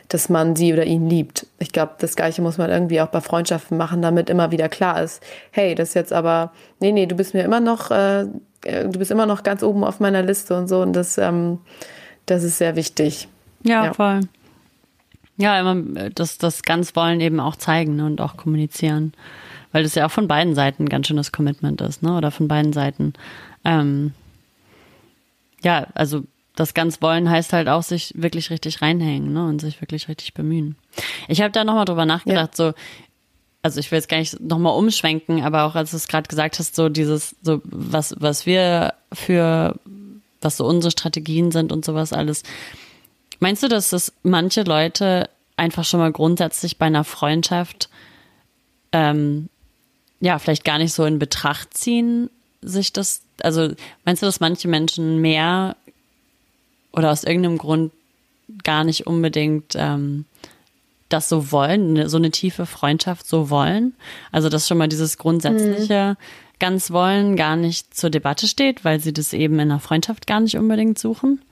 [0.08, 1.46] dass man sie oder ihn liebt.
[1.60, 5.00] Ich glaube, das Gleiche muss man irgendwie auch bei Freundschaften machen, damit immer wieder klar
[5.00, 8.22] ist, hey, das ist jetzt aber, nee, nee, du bist mir immer noch, äh,
[8.64, 11.60] äh du bist immer noch ganz oben auf meiner Liste und so und das, ähm,
[12.26, 13.28] das ist sehr wichtig.
[13.62, 13.94] Ja, ja.
[13.94, 14.20] voll.
[15.36, 19.12] Ja, immer das, das ganz wollen eben auch zeigen ne, und auch kommunizieren.
[19.72, 22.16] Weil das ja auch von beiden Seiten ein ganz schönes Commitment ist, ne?
[22.16, 23.12] Oder von beiden Seiten.
[23.64, 24.12] Ähm,
[25.62, 26.22] ja, also
[26.54, 30.32] das ganz wollen heißt halt auch sich wirklich richtig reinhängen ne, und sich wirklich richtig
[30.34, 30.76] bemühen.
[31.28, 32.70] Ich habe da nochmal drüber nachgedacht, ja.
[32.70, 32.74] so,
[33.62, 36.58] also ich will jetzt gar nicht nochmal umschwenken, aber auch als du es gerade gesagt
[36.58, 39.78] hast, so dieses, so was, was wir für,
[40.40, 42.42] was so unsere Strategien sind und sowas alles.
[43.38, 47.88] Meinst du, dass das manche Leute einfach schon mal grundsätzlich bei einer Freundschaft
[48.92, 49.48] ähm,
[50.20, 52.30] ja, vielleicht gar nicht so in Betracht ziehen,
[52.62, 53.70] sich das, also
[54.04, 55.76] meinst du, dass manche Menschen mehr
[56.92, 57.92] oder aus irgendeinem Grund
[58.64, 60.24] gar nicht unbedingt ähm,
[61.08, 63.94] das so wollen, ne, so eine tiefe Freundschaft so wollen.
[64.32, 66.58] Also dass schon mal dieses grundsätzliche mhm.
[66.58, 70.40] ganz wollen gar nicht zur Debatte steht, weil sie das eben in einer Freundschaft gar
[70.40, 71.42] nicht unbedingt suchen.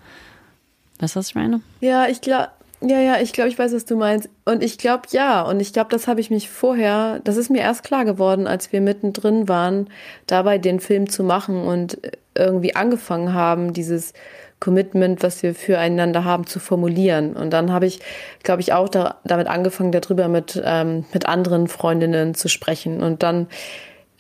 [1.00, 1.61] Weißt du, was ich meine?
[1.80, 2.48] Ja, ich glaube,
[2.80, 4.28] ja, ja, ich glaube, ich weiß, was du meinst.
[4.44, 5.42] Und ich glaube, ja.
[5.42, 8.72] Und ich glaube, das habe ich mich vorher, das ist mir erst klar geworden, als
[8.72, 9.88] wir mittendrin waren,
[10.26, 11.98] dabei den Film zu machen und
[12.35, 14.12] irgendwie angefangen haben, dieses
[14.61, 17.35] Commitment, was wir füreinander haben, zu formulieren.
[17.35, 18.00] Und dann habe ich,
[18.42, 23.02] glaube ich, auch da, damit angefangen, darüber mit, ähm, mit anderen Freundinnen zu sprechen.
[23.02, 23.46] Und dann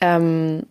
[0.00, 0.64] ähm,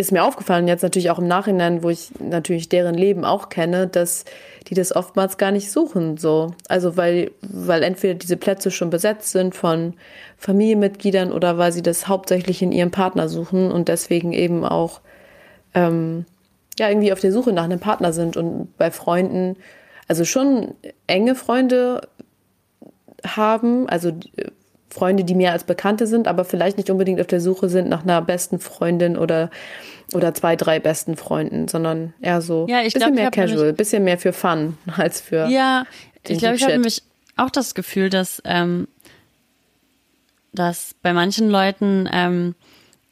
[0.00, 3.86] ist mir aufgefallen, jetzt natürlich auch im Nachhinein, wo ich natürlich deren Leben auch kenne,
[3.86, 4.24] dass
[4.66, 6.54] die das oftmals gar nicht suchen, so.
[6.68, 9.92] Also weil, weil entweder diese Plätze schon besetzt sind von
[10.38, 15.02] Familienmitgliedern oder weil sie das hauptsächlich in ihrem Partner suchen und deswegen eben auch
[15.74, 16.24] ähm,
[16.78, 19.56] ja irgendwie auf der Suche nach einem Partner sind und bei Freunden,
[20.08, 20.74] also schon
[21.08, 22.08] enge Freunde
[23.22, 24.46] haben, also äh,
[24.90, 28.02] Freunde, die mehr als Bekannte sind, aber vielleicht nicht unbedingt auf der Suche sind nach
[28.02, 29.50] einer besten Freundin oder,
[30.12, 33.76] oder zwei, drei besten Freunden, sondern eher so ja, ich bisschen glaub, mehr casual, nämlich,
[33.76, 35.46] bisschen mehr für Fun als für.
[35.48, 35.84] Ja,
[36.26, 37.02] ich glaube, ich habe nämlich
[37.36, 38.88] auch das Gefühl, dass, ähm,
[40.52, 42.54] dass bei manchen Leuten ähm,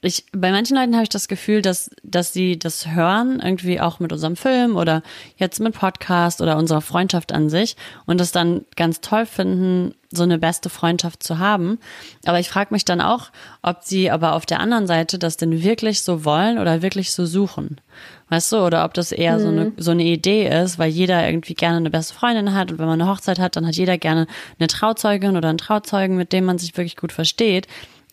[0.01, 3.99] ich, bei manchen Leuten habe ich das Gefühl, dass, dass sie das hören, irgendwie auch
[3.99, 5.03] mit unserem Film oder
[5.37, 10.23] jetzt mit Podcast oder unserer Freundschaft an sich und das dann ganz toll finden, so
[10.23, 11.79] eine beste Freundschaft zu haben.
[12.25, 13.31] Aber ich frage mich dann auch,
[13.61, 17.27] ob sie aber auf der anderen Seite das denn wirklich so wollen oder wirklich so
[17.27, 17.81] suchen.
[18.31, 19.43] Weißt du, oder ob das eher mhm.
[19.43, 19.73] so, eine, mhm.
[19.79, 23.01] so eine Idee ist, weil jeder irgendwie gerne eine beste Freundin hat und wenn man
[23.01, 24.27] eine Hochzeit hat, dann hat jeder gerne
[24.59, 27.67] eine Trauzeugin oder einen Trauzeugen, mit dem man sich wirklich gut versteht.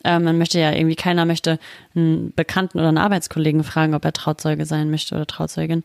[0.06, 1.60] Ähm, man möchte ja irgendwie, keiner möchte
[1.96, 5.84] einen Bekannten oder einen Arbeitskollegen fragen, ob er Trauzeuge sein möchte oder Trauzeugin.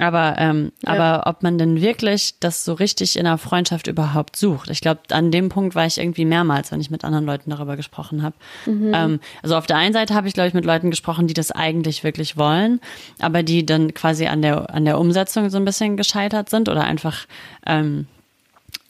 [0.00, 0.92] Aber, ähm, ja.
[0.92, 4.70] aber ob man denn wirklich das so richtig in einer Freundschaft überhaupt sucht.
[4.70, 7.76] Ich glaube, an dem Punkt war ich irgendwie mehrmals, wenn ich mit anderen Leuten darüber
[7.76, 8.34] gesprochen habe.
[8.66, 8.92] Mhm.
[8.94, 11.52] Ähm, also auf der einen Seite habe ich, glaube ich, mit Leuten gesprochen, die das
[11.52, 12.80] eigentlich wirklich wollen,
[13.20, 16.84] aber die dann quasi an der, an der Umsetzung so ein bisschen gescheitert sind oder
[16.84, 17.26] einfach
[17.66, 18.06] ähm,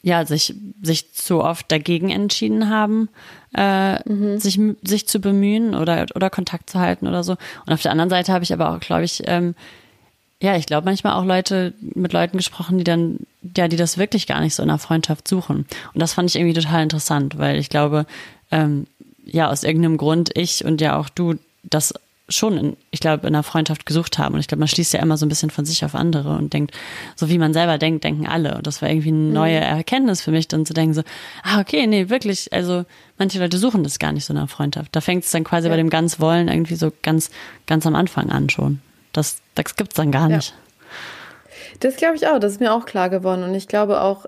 [0.03, 3.09] ja, sich, sich zu oft dagegen entschieden haben,
[3.55, 4.39] äh, mhm.
[4.39, 7.33] sich, sich zu bemühen oder, oder Kontakt zu halten oder so.
[7.65, 9.55] Und auf der anderen Seite habe ich aber auch, glaube ich, ähm,
[10.41, 13.19] ja, ich glaube manchmal auch Leute mit Leuten gesprochen, die dann,
[13.55, 15.67] ja, die das wirklich gar nicht so in einer Freundschaft suchen.
[15.93, 18.07] Und das fand ich irgendwie total interessant, weil ich glaube,
[18.49, 18.87] ähm,
[19.23, 21.93] ja, aus irgendeinem Grund ich und ja auch du das
[22.29, 24.35] schon, in, ich glaube, in einer Freundschaft gesucht haben.
[24.35, 26.53] Und ich glaube, man schließt ja immer so ein bisschen von sich auf andere und
[26.53, 26.75] denkt,
[27.15, 28.55] so wie man selber denkt, denken alle.
[28.55, 29.33] Und das war irgendwie eine mhm.
[29.33, 31.03] neue Erkenntnis für mich, dann zu denken so,
[31.43, 32.85] ah, okay, nee, wirklich, also
[33.17, 34.95] manche Leute suchen das gar nicht so in einer Freundschaft.
[34.95, 35.73] Da fängt es dann quasi ja.
[35.73, 37.29] bei dem ganz Wollen irgendwie so ganz,
[37.67, 38.81] ganz am Anfang an schon.
[39.13, 40.53] Das, das gibt's dann gar nicht.
[41.79, 43.43] Das glaube ich auch, das ist mir auch klar geworden.
[43.43, 44.25] Und ich glaube auch,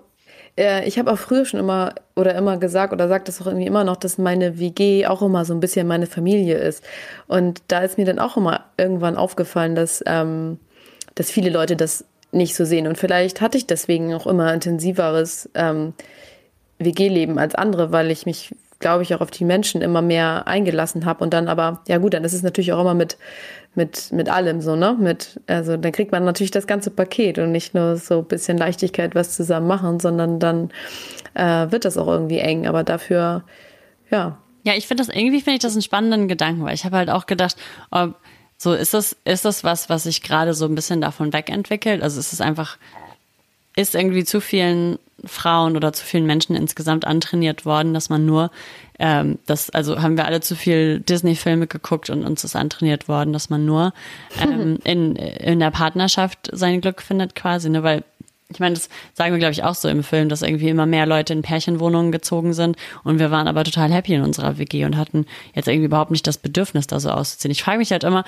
[0.56, 3.66] äh, ich habe auch früher schon immer oder immer gesagt oder sagt das auch irgendwie
[3.66, 6.84] immer noch, dass meine WG auch immer so ein bisschen meine Familie ist.
[7.26, 10.58] Und da ist mir dann auch immer irgendwann aufgefallen, dass, ähm,
[11.14, 12.86] dass viele Leute das nicht so sehen.
[12.86, 15.94] Und vielleicht hatte ich deswegen auch immer intensiveres ähm,
[16.78, 21.04] WG-Leben als andere, weil ich mich glaube ich, auch auf die Menschen immer mehr eingelassen
[21.04, 21.24] habe.
[21.24, 23.16] Und dann aber, ja gut, dann ist es natürlich auch immer mit,
[23.74, 24.96] mit, mit allem so, ne?
[24.98, 28.58] Mit, also dann kriegt man natürlich das ganze Paket und nicht nur so ein bisschen
[28.58, 30.70] Leichtigkeit was zusammen machen, sondern dann
[31.34, 32.66] äh, wird das auch irgendwie eng.
[32.66, 33.44] Aber dafür,
[34.10, 34.38] ja.
[34.62, 37.10] Ja, ich finde das, irgendwie finde ich das einen spannenden Gedanken, weil ich habe halt
[37.10, 37.56] auch gedacht,
[37.90, 38.16] ob,
[38.56, 42.02] so ist das, ist das was, was sich gerade so ein bisschen davon wegentwickelt?
[42.02, 42.78] Also ist es einfach
[43.76, 48.50] ist irgendwie zu vielen Frauen oder zu vielen Menschen insgesamt antrainiert worden, dass man nur
[48.98, 53.32] ähm, das, also haben wir alle zu viel Disney-Filme geguckt und uns ist antrainiert worden,
[53.32, 53.92] dass man nur
[54.40, 57.82] ähm, in, in der Partnerschaft sein Glück findet quasi, ne?
[57.82, 58.04] Weil
[58.54, 61.06] ich meine, das sagen wir, glaube ich, auch so im Film, dass irgendwie immer mehr
[61.06, 64.96] Leute in Pärchenwohnungen gezogen sind und wir waren aber total happy in unserer WG und
[64.96, 67.52] hatten jetzt irgendwie überhaupt nicht das Bedürfnis, da so auszuziehen.
[67.52, 68.24] Ich frage mich halt immer,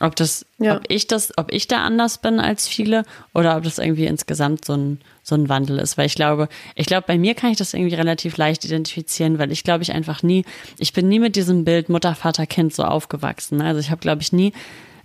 [0.00, 0.76] ob das, ja.
[0.76, 3.04] ob ich das, ob ich da anders bin als viele
[3.34, 5.96] oder ob das irgendwie insgesamt so ein, so ein Wandel ist.
[5.96, 9.52] Weil ich glaube, ich glaube, bei mir kann ich das irgendwie relativ leicht identifizieren, weil
[9.52, 10.44] ich glaube ich einfach nie,
[10.78, 13.60] ich bin nie mit diesem Bild Mutter, Vater, Kind so aufgewachsen.
[13.60, 14.52] Also ich habe, glaube ich, nie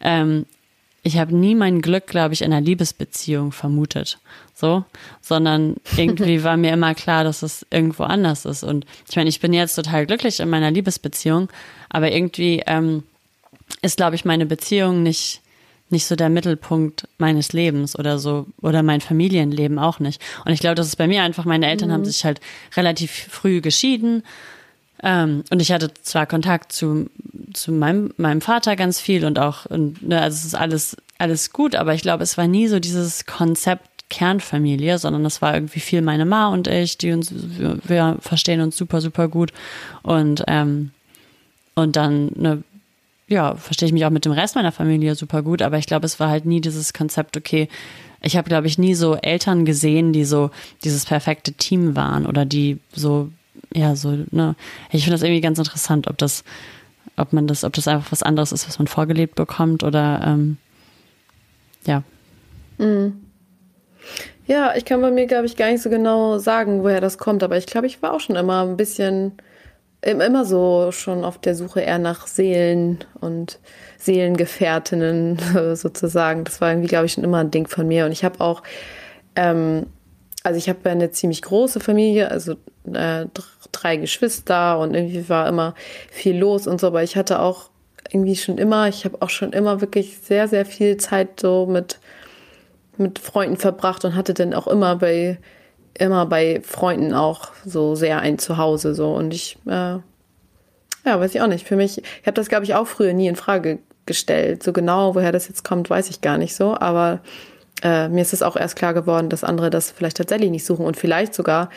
[0.02, 0.46] ähm,
[1.08, 4.20] ich habe nie mein Glück, glaube ich, in einer Liebesbeziehung vermutet.
[4.54, 4.84] So,
[5.22, 8.64] sondern irgendwie war mir immer klar, dass es irgendwo anders ist.
[8.64, 11.50] Und ich meine, ich bin jetzt total glücklich in meiner Liebesbeziehung,
[11.90, 13.04] aber irgendwie ähm,
[13.82, 15.42] ist, glaube ich, meine Beziehung nicht
[15.90, 20.22] nicht so der Mittelpunkt meines Lebens oder so oder mein Familienleben auch nicht.
[20.44, 21.94] Und ich glaube, das ist bei mir einfach, meine Eltern mhm.
[21.94, 22.42] haben sich halt
[22.76, 24.24] relativ früh geschieden.
[25.02, 27.10] Ähm, und ich hatte zwar Kontakt zu,
[27.62, 31.52] zu meinem, meinem Vater ganz viel und auch, und, ne, also es ist alles, alles
[31.52, 35.80] gut, aber ich glaube, es war nie so dieses Konzept Kernfamilie, sondern es war irgendwie
[35.80, 39.52] viel meine Ma und ich, die uns, wir, wir verstehen uns super, super gut.
[40.02, 40.92] Und, ähm,
[41.76, 42.64] und dann, ne,
[43.28, 46.06] ja, verstehe ich mich auch mit dem Rest meiner Familie super gut, aber ich glaube,
[46.06, 47.68] es war halt nie dieses Konzept, okay,
[48.22, 50.50] ich habe, glaube ich, nie so Eltern gesehen, die so
[50.84, 53.30] dieses perfekte Team waren oder die so,
[53.74, 54.56] ja, so, ne.
[54.92, 56.44] Ich finde das irgendwie ganz interessant, ob das,
[57.18, 60.58] ob man das, ob das einfach was anderes ist, was man vorgelebt bekommt oder ähm,
[61.86, 62.04] ja.
[62.78, 63.22] Mhm.
[64.46, 67.44] Ja, ich kann bei mir, glaube ich, gar nicht so genau sagen, woher das kommt,
[67.44, 69.34] aber ich glaube, ich war auch schon immer ein bisschen,
[70.02, 73.60] immer so schon auf der Suche eher nach Seelen und
[73.98, 75.38] Seelengefährtinnen
[75.76, 76.46] sozusagen.
[76.46, 78.06] Das war irgendwie, glaube ich, schon immer ein Ding von mir.
[78.06, 78.64] Und ich habe auch,
[79.36, 79.88] ähm,
[80.48, 82.54] also ich habe eine ziemlich große Familie, also
[82.92, 83.26] äh,
[83.72, 85.76] drei Geschwister und irgendwie war immer
[86.10, 87.70] viel los und so, aber ich hatte auch
[88.12, 92.00] irgendwie schon immer, ich habe auch schon immer wirklich sehr, sehr viel Zeit so mit
[92.98, 95.38] mit Freunden verbracht und hatte dann auch immer bei
[95.94, 100.02] immer bei Freunden auch so sehr ein Zuhause so und ich äh, ja
[101.06, 101.68] weiß ich auch nicht.
[101.68, 104.64] Für mich ich habe das glaube ich auch früher nie in Frage gestellt.
[104.64, 107.22] So genau woher das jetzt kommt weiß ich gar nicht so aber
[107.84, 110.86] äh, mir ist es auch erst klar geworden dass andere das vielleicht tatsächlich nicht suchen
[110.86, 111.70] und vielleicht sogar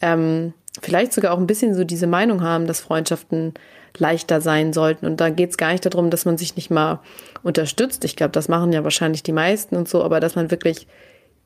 [0.00, 3.54] ähm, vielleicht sogar auch ein bisschen so diese Meinung haben dass Freundschaften
[3.98, 5.06] leichter sein sollten.
[5.06, 7.00] Und da geht es gar nicht darum, dass man sich nicht mal
[7.42, 8.04] unterstützt.
[8.04, 10.86] Ich glaube, das machen ja wahrscheinlich die meisten und so, aber dass man wirklich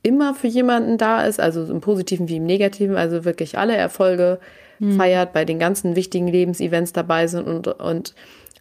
[0.02, 4.38] immer für jemanden da ist, also im Positiven wie im Negativen, also wirklich alle Erfolge
[4.78, 4.96] mhm.
[4.96, 8.14] feiert, bei den ganzen wichtigen Lebensevents dabei sind und, und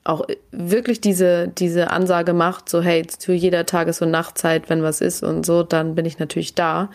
[0.06, 5.02] auch wirklich diese, diese Ansage macht, so hey, zu jeder Tages- und Nachtzeit, wenn was
[5.02, 6.90] ist und so, dann bin ich natürlich da.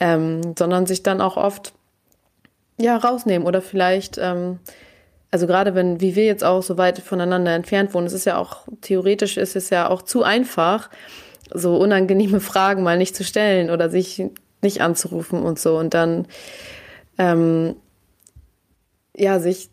[0.00, 1.72] Ähm, sondern sich dann auch oft
[2.80, 4.60] ja rausnehmen oder vielleicht ähm,
[5.30, 8.38] also gerade wenn, wie wir jetzt auch so weit voneinander entfernt wohnen, es ist ja
[8.38, 10.90] auch, theoretisch ist es ja auch zu einfach,
[11.52, 14.24] so unangenehme Fragen mal nicht zu stellen oder sich
[14.62, 15.78] nicht anzurufen und so.
[15.78, 16.26] Und dann,
[17.18, 17.76] ähm,
[19.14, 19.70] ja, sich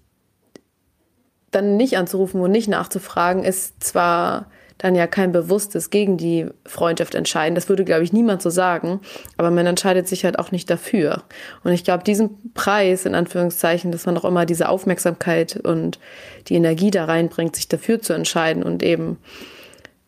[1.56, 7.16] dann nicht anzurufen und nicht nachzufragen, ist zwar dann ja kein bewusstes gegen die Freundschaft
[7.16, 7.56] entscheiden.
[7.56, 9.00] Das würde, glaube ich, niemand so sagen.
[9.38, 11.24] Aber man entscheidet sich halt auch nicht dafür.
[11.64, 16.00] Und ich glaube, diesen Preis, in Anführungszeichen, dass man auch immer diese Aufmerksamkeit und
[16.48, 19.18] die Energie da reinbringt, sich dafür zu entscheiden und eben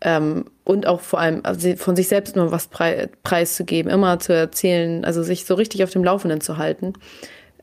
[0.01, 4.33] ähm, und auch vor allem also von sich selbst nur was prei preiszugeben, immer zu
[4.33, 6.93] erzählen, also sich so richtig auf dem Laufenden zu halten.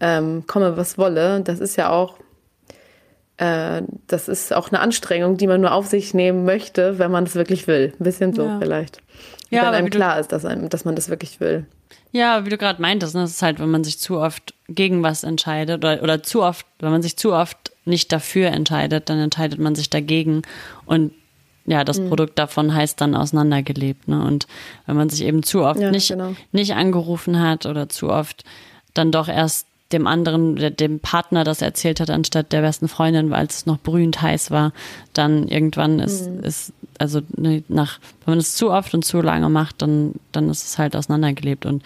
[0.01, 2.19] Ähm, komme was wolle, das ist ja auch
[3.37, 7.25] äh, das ist auch eine Anstrengung, die man nur auf sich nehmen möchte, wenn man
[7.25, 7.93] es wirklich will.
[7.99, 8.59] Ein bisschen so ja.
[8.61, 8.99] vielleicht.
[9.51, 11.67] Ja, wenn einem klar ist, dass, einem, dass man das wirklich will.
[12.13, 15.03] Ja, wie du gerade meintest, ne, das ist halt, wenn man sich zu oft gegen
[15.03, 19.19] was entscheidet oder, oder zu oft, wenn man sich zu oft nicht dafür entscheidet, dann
[19.19, 20.43] entscheidet man sich dagegen
[20.87, 21.13] und
[21.67, 22.09] ja, das mhm.
[22.09, 24.07] Produkt davon heißt dann auseinandergelebt.
[24.07, 24.23] Ne?
[24.23, 24.47] Und
[24.87, 26.35] wenn man sich eben zu oft ja, nicht, genau.
[26.53, 28.45] nicht angerufen hat oder zu oft
[28.93, 33.47] dann doch erst dem anderen, dem Partner das erzählt hat, anstatt der besten Freundin, weil
[33.47, 34.73] es noch brühend heiß war,
[35.13, 36.41] dann irgendwann ist, mhm.
[36.41, 40.51] ist also ne, nach, wenn man es zu oft und zu lange macht, dann, dann
[40.51, 41.83] ist es halt auseinandergelebt und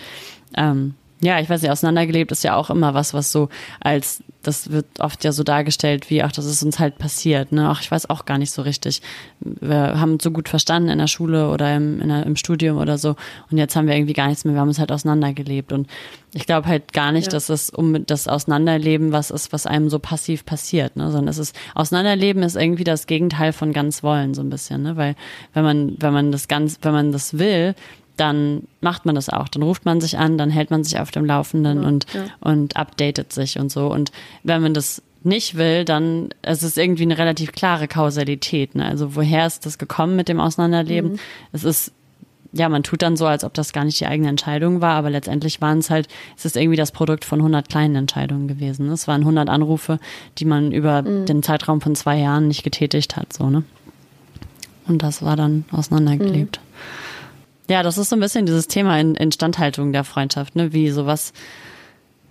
[0.57, 3.49] ähm, ja, ich weiß nicht, auseinandergelebt ist ja auch immer was, was so
[3.81, 7.69] als, das wird oft ja so dargestellt, wie, ach, das ist uns halt passiert, ne?
[7.69, 9.03] Ach, ich weiß auch gar nicht so richtig.
[9.41, 12.99] Wir haben uns so gut verstanden in der Schule oder im, der, im Studium oder
[12.99, 13.17] so
[13.51, 15.89] und jetzt haben wir irgendwie gar nichts mehr, wir haben uns halt auseinandergelebt und
[16.35, 17.33] ich glaube halt gar nicht, ja.
[17.33, 21.11] dass es um das Auseinanderleben was ist, was einem so passiv passiert, ne?
[21.11, 24.97] Sondern es ist, Auseinanderleben ist irgendwie das Gegenteil von ganz wollen, so ein bisschen, ne?
[24.97, 25.17] Weil
[25.55, 27.75] wenn man, wenn man das ganz, wenn man das will,
[28.19, 29.49] dann macht man das auch.
[29.49, 32.25] Dann ruft man sich an, dann hält man sich auf dem Laufenden ja, und, ja.
[32.41, 33.87] und updatet sich und so.
[33.87, 38.75] Und wenn man das nicht will, dann es ist irgendwie eine relativ klare Kausalität.
[38.75, 38.85] Ne?
[38.85, 41.13] Also woher ist das gekommen mit dem Auseinanderleben?
[41.13, 41.19] Mhm.
[41.53, 41.93] Es ist
[42.53, 45.11] ja, man tut dann so, als ob das gar nicht die eigene Entscheidung war, aber
[45.11, 48.87] letztendlich waren es halt, es ist irgendwie das Produkt von 100 kleinen Entscheidungen gewesen.
[48.87, 48.95] Ne?
[48.95, 49.99] Es waren 100 Anrufe,
[50.39, 51.27] die man über mhm.
[51.27, 53.65] den Zeitraum von zwei Jahren nicht getätigt hat, so, ne?
[54.87, 56.59] Und das war dann auseinandergelebt.
[56.63, 56.69] Mhm.
[57.69, 60.73] Ja, das ist so ein bisschen dieses Thema in Instandhaltung der Freundschaft, ne?
[60.73, 61.33] Wie sowas,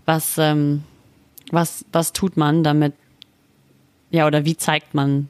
[0.06, 0.84] was, ähm,
[1.52, 2.94] was, was tut man damit,
[4.10, 5.28] ja, oder wie zeigt man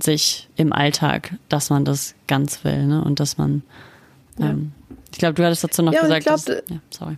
[0.00, 3.02] sich im Alltag, dass man das ganz will, ne?
[3.04, 3.62] Und dass man
[4.40, 4.72] ähm,
[5.12, 6.20] ich glaube, du hattest dazu noch ja, gesagt.
[6.20, 7.16] Ich glaub, dass, ja, sorry.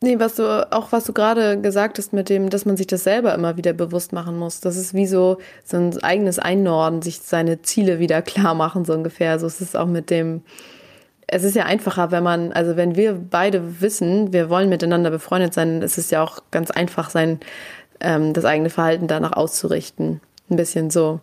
[0.00, 3.02] Nee, was du, auch was du gerade gesagt hast mit dem, dass man sich das
[3.02, 4.60] selber immer wieder bewusst machen muss.
[4.60, 8.92] Das ist wie so, so ein eigenes Einnorden, sich seine Ziele wieder klar machen, so
[8.92, 9.38] ungefähr.
[9.40, 10.42] So ist es auch mit dem,
[11.28, 15.54] es ist ja einfacher, wenn man, also wenn wir beide wissen, wir wollen miteinander befreundet
[15.54, 17.38] sein, ist es ja auch ganz einfach, sein,
[18.00, 20.20] ähm, das eigene Verhalten danach auszurichten.
[20.50, 21.20] Ein bisschen so.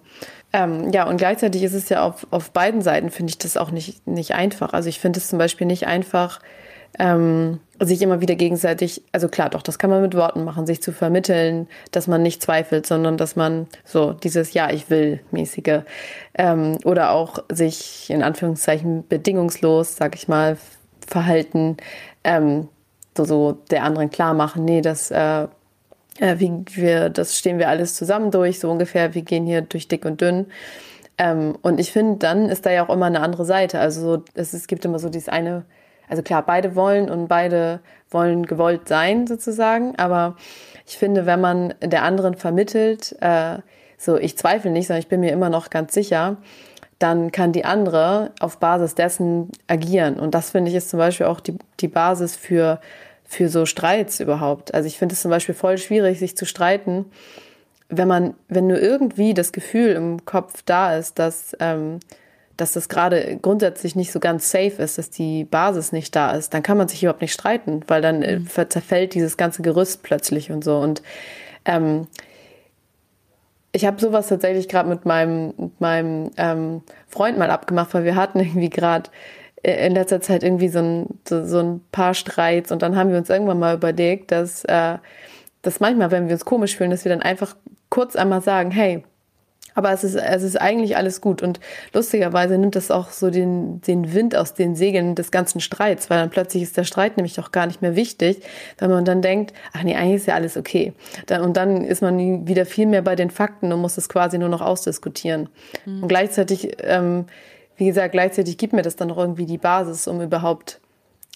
[0.54, 3.72] Ähm, ja, und gleichzeitig ist es ja auf, auf beiden Seiten, finde ich das auch
[3.72, 4.74] nicht, nicht einfach.
[4.74, 6.40] Also ich finde es zum Beispiel nicht einfach,
[7.00, 10.82] ähm, sich immer wieder gegenseitig, also klar, doch, das kann man mit Worten machen, sich
[10.82, 15.82] zu vermitteln, dass man nicht zweifelt, sondern dass man so dieses Ja, ich will mäßige
[16.38, 20.58] ähm, oder auch sich in Anführungszeichen bedingungslos, sag ich mal,
[21.06, 21.78] verhalten,
[22.24, 22.70] ähm,
[23.18, 25.48] so, so der anderen klar machen, nee, das äh,
[26.20, 29.88] äh, wie wir, das stehen wir alles zusammen durch, so ungefähr, wir gehen hier durch
[29.88, 30.48] dick und dünn.
[31.18, 33.80] Ähm, und ich finde, dann ist da ja auch immer eine andere Seite.
[33.80, 35.66] Also so, es, es gibt immer so dieses eine,
[36.10, 39.96] also klar, beide wollen und beide wollen gewollt sein, sozusagen.
[39.98, 40.36] Aber
[40.86, 43.58] ich finde, wenn man der anderen vermittelt, äh,
[43.98, 46.38] so ich zweifle nicht, sondern ich bin mir immer noch ganz sicher,
[47.00, 50.20] dann kann die andere auf Basis dessen agieren.
[50.20, 52.80] Und das finde ich ist zum Beispiel auch die, die Basis für
[53.26, 54.74] für so Streits überhaupt.
[54.74, 57.06] Also ich finde es zum Beispiel voll schwierig, sich zu streiten,
[57.90, 62.00] wenn man, wenn nur irgendwie das Gefühl im Kopf da ist, dass, ähm,
[62.58, 66.54] dass das gerade grundsätzlich nicht so ganz safe ist, dass die Basis nicht da ist,
[66.54, 68.48] dann kann man sich überhaupt nicht streiten, weil dann äh, mhm.
[68.70, 70.78] zerfällt dieses ganze Gerüst plötzlich und so.
[70.78, 71.02] Und
[71.66, 72.08] ähm,
[73.72, 78.16] ich habe sowas tatsächlich gerade mit meinem, mit meinem ähm, Freund mal abgemacht, weil wir
[78.16, 79.10] hatten irgendwie gerade
[79.64, 83.18] in letzter Zeit irgendwie so ein, so, so, ein paar Streits und dann haben wir
[83.18, 84.98] uns irgendwann mal überlegt, dass, äh,
[85.64, 87.56] dass manchmal, wenn wir uns komisch fühlen, dass wir dann einfach
[87.90, 89.04] kurz einmal sagen, hey,
[89.76, 91.44] aber es ist, es ist eigentlich alles gut.
[91.44, 91.60] Und
[91.94, 96.20] lustigerweise nimmt das auch so den, den Wind aus den Segeln des ganzen Streits, weil
[96.20, 98.42] dann plötzlich ist der Streit nämlich auch gar nicht mehr wichtig,
[98.80, 100.94] weil man dann denkt, ach nee, eigentlich ist ja alles okay.
[101.28, 104.38] Dann, und dann ist man wieder viel mehr bei den Fakten und muss es quasi
[104.38, 105.50] nur noch ausdiskutieren.
[105.86, 106.04] Mhm.
[106.04, 107.26] Und gleichzeitig ähm,
[107.78, 110.80] wie gesagt, gleichzeitig gibt mir das dann noch irgendwie die Basis, um überhaupt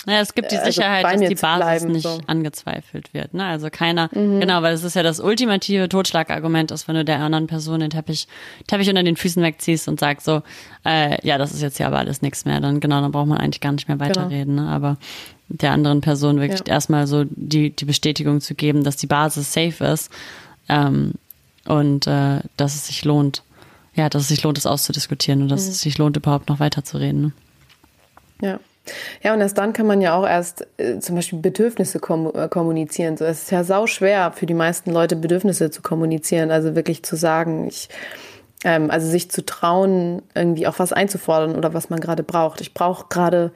[0.07, 2.21] ja, es gibt die also Sicherheit, also dass die Basis bleiben, nicht so.
[2.25, 3.33] angezweifelt wird.
[3.33, 3.45] Ne?
[3.45, 4.39] Also keiner, mhm.
[4.39, 7.89] genau, weil es ist ja das ultimative Totschlagargument, ist, wenn du der anderen Person den
[7.89, 8.27] Teppich,
[8.67, 10.41] Teppich unter den Füßen wegziehst und sagst so,
[10.85, 13.39] äh, ja, das ist jetzt hier aber alles nichts mehr, dann genau, dann braucht man
[13.39, 14.09] eigentlich gar nicht mehr genau.
[14.09, 14.55] weiterreden.
[14.55, 14.69] Genau.
[14.69, 14.73] Ne?
[14.73, 14.97] Aber
[15.49, 16.73] der anderen Person wirklich ja.
[16.73, 20.11] erstmal so die, die Bestätigung zu geben, dass die Basis safe ist
[20.69, 21.13] ähm,
[21.65, 23.43] und äh, dass es sich lohnt,
[23.95, 25.71] ja, dass es sich lohnt, das auszudiskutieren und dass mhm.
[25.71, 27.21] es sich lohnt, überhaupt noch weiterzureden.
[27.21, 27.31] Ne?
[28.41, 28.59] Ja.
[29.21, 32.47] Ja, und erst dann kann man ja auch erst äh, zum Beispiel Bedürfnisse kom äh,
[32.47, 33.17] kommunizieren.
[33.17, 36.51] So, es ist ja sau schwer für die meisten Leute, Bedürfnisse zu kommunizieren.
[36.51, 37.89] Also wirklich zu sagen, ich,
[38.63, 42.61] ähm, also sich zu trauen, irgendwie auch was einzufordern oder was man gerade braucht.
[42.61, 43.51] Ich brauche gerade,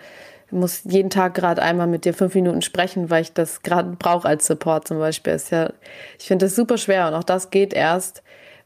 [0.52, 4.28] muss jeden Tag gerade einmal mit dir fünf Minuten sprechen, weil ich das gerade brauche
[4.28, 5.34] als Support zum Beispiel.
[5.34, 5.72] Ist ja,
[6.20, 8.22] ich finde das super schwer und auch das geht erst,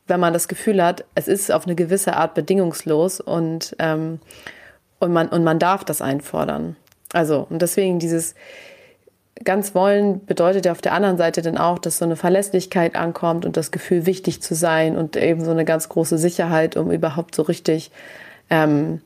[0.07, 4.19] wenn man das Gefühl hat, es ist auf eine gewisse Art bedingungslos und, ähm,
[4.99, 6.75] und, man, und man darf das einfordern.
[7.13, 8.35] Also, und deswegen dieses
[9.43, 13.45] ganz wollen bedeutet ja auf der anderen Seite dann auch, dass so eine Verlässlichkeit ankommt
[13.45, 17.35] und das Gefühl, wichtig zu sein und eben so eine ganz große Sicherheit, um überhaupt
[17.35, 17.91] so richtig
[18.49, 19.01] ähm,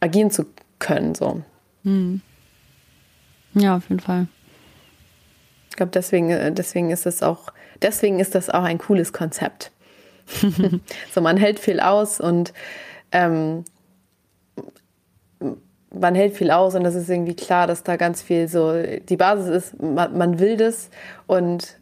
[0.00, 0.46] agieren zu
[0.78, 1.14] können.
[1.14, 1.42] So.
[1.84, 2.20] Hm.
[3.54, 4.28] Ja, auf jeden Fall.
[5.70, 9.70] Ich glaube, deswegen, äh, deswegen ist das auch, deswegen ist das auch ein cooles Konzept.
[11.14, 12.52] so, man hält viel aus und
[13.12, 13.64] ähm,
[15.92, 18.74] man hält viel aus und das ist irgendwie klar, dass da ganz viel so
[19.08, 20.90] die Basis ist, man, man will das
[21.26, 21.78] und,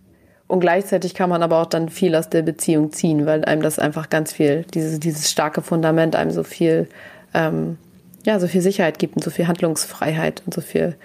[0.47, 3.79] und gleichzeitig kann man aber auch dann viel aus der Beziehung ziehen, weil einem das
[3.79, 6.89] einfach ganz viel, dieses, dieses starke Fundament einem so viel,
[7.33, 7.79] ähm,
[8.25, 10.97] ja, so viel Sicherheit gibt und so viel Handlungsfreiheit und so viel.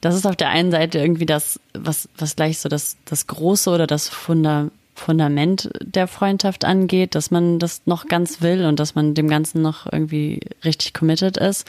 [0.00, 3.70] Das ist auf der einen Seite irgendwie das, was, was gleich so das, das Große
[3.70, 8.94] oder das Fundament Fundament der Freundschaft angeht, dass man das noch ganz will und dass
[8.94, 11.66] man dem Ganzen noch irgendwie richtig committed ist.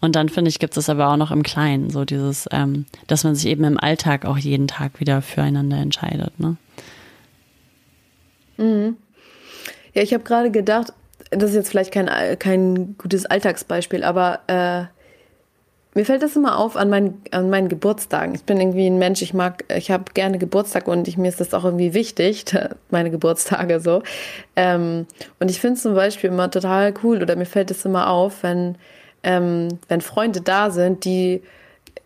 [0.00, 3.24] Und dann finde ich, gibt es aber auch noch im Kleinen, so dieses, ähm, dass
[3.24, 6.38] man sich eben im Alltag auch jeden Tag wieder füreinander entscheidet.
[6.38, 6.56] Ne?
[8.58, 8.96] Mhm.
[9.94, 10.92] Ja, ich habe gerade gedacht,
[11.30, 14.84] das ist jetzt vielleicht kein, kein gutes Alltagsbeispiel, aber äh,
[15.96, 18.34] mir fällt das immer auf an, mein, an meinen Geburtstagen.
[18.34, 21.40] Ich bin irgendwie ein Mensch, ich mag, ich habe gerne Geburtstag und ich, mir ist
[21.40, 22.44] das auch irgendwie wichtig,
[22.90, 24.02] meine Geburtstage so.
[24.56, 25.06] Ähm,
[25.40, 28.42] und ich finde es zum Beispiel immer total cool oder mir fällt es immer auf,
[28.42, 28.76] wenn,
[29.22, 31.40] ähm, wenn Freunde da sind, die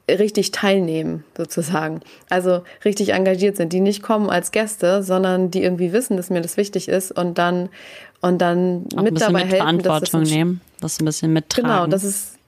[0.09, 2.01] richtig teilnehmen, sozusagen.
[2.29, 6.41] Also richtig engagiert sind, die nicht kommen als Gäste, sondern die irgendwie wissen, dass mir
[6.41, 7.69] das wichtig ist und dann
[8.21, 11.69] und dann auch mit dabei helfen, Verantwortung das nehmen, das ein bisschen mittragen.
[11.69, 12.40] Genau, das ist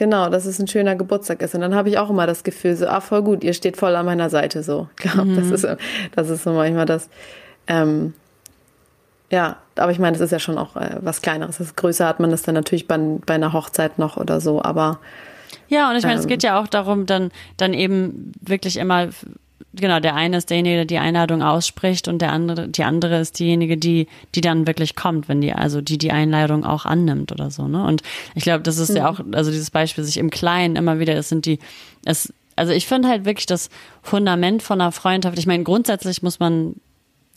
[0.00, 1.54] Genau, dass es ein schöner Geburtstag ist.
[1.54, 3.94] Und dann habe ich auch immer das Gefühl, so, ah, voll gut, ihr steht voll
[3.94, 4.88] an meiner Seite so.
[4.98, 5.36] Ich glaube, mhm.
[5.36, 5.76] das, ist,
[6.16, 7.10] das ist so manchmal das.
[7.66, 8.14] Ähm,
[9.30, 11.58] ja, aber ich meine, das ist ja schon auch äh, was Kleineres.
[11.58, 15.00] Das größer hat man das dann natürlich bei, bei einer Hochzeit noch oder so, aber.
[15.68, 19.08] Ja, und ich meine, ähm, es geht ja auch darum, dann, dann eben wirklich immer
[19.74, 23.38] genau, der eine ist derjenige, der die Einladung ausspricht und der andere, die andere ist
[23.38, 27.50] diejenige, die, die dann wirklich kommt, wenn die, also die die Einladung auch annimmt oder
[27.50, 27.84] so, ne?
[27.84, 28.02] Und
[28.34, 28.96] ich glaube, das ist mhm.
[28.96, 31.58] ja auch, also dieses Beispiel sich im Kleinen immer wieder, das sind die,
[32.04, 33.70] es, also ich finde halt wirklich das
[34.02, 36.74] Fundament von einer Freundschaft, ich meine, grundsätzlich muss man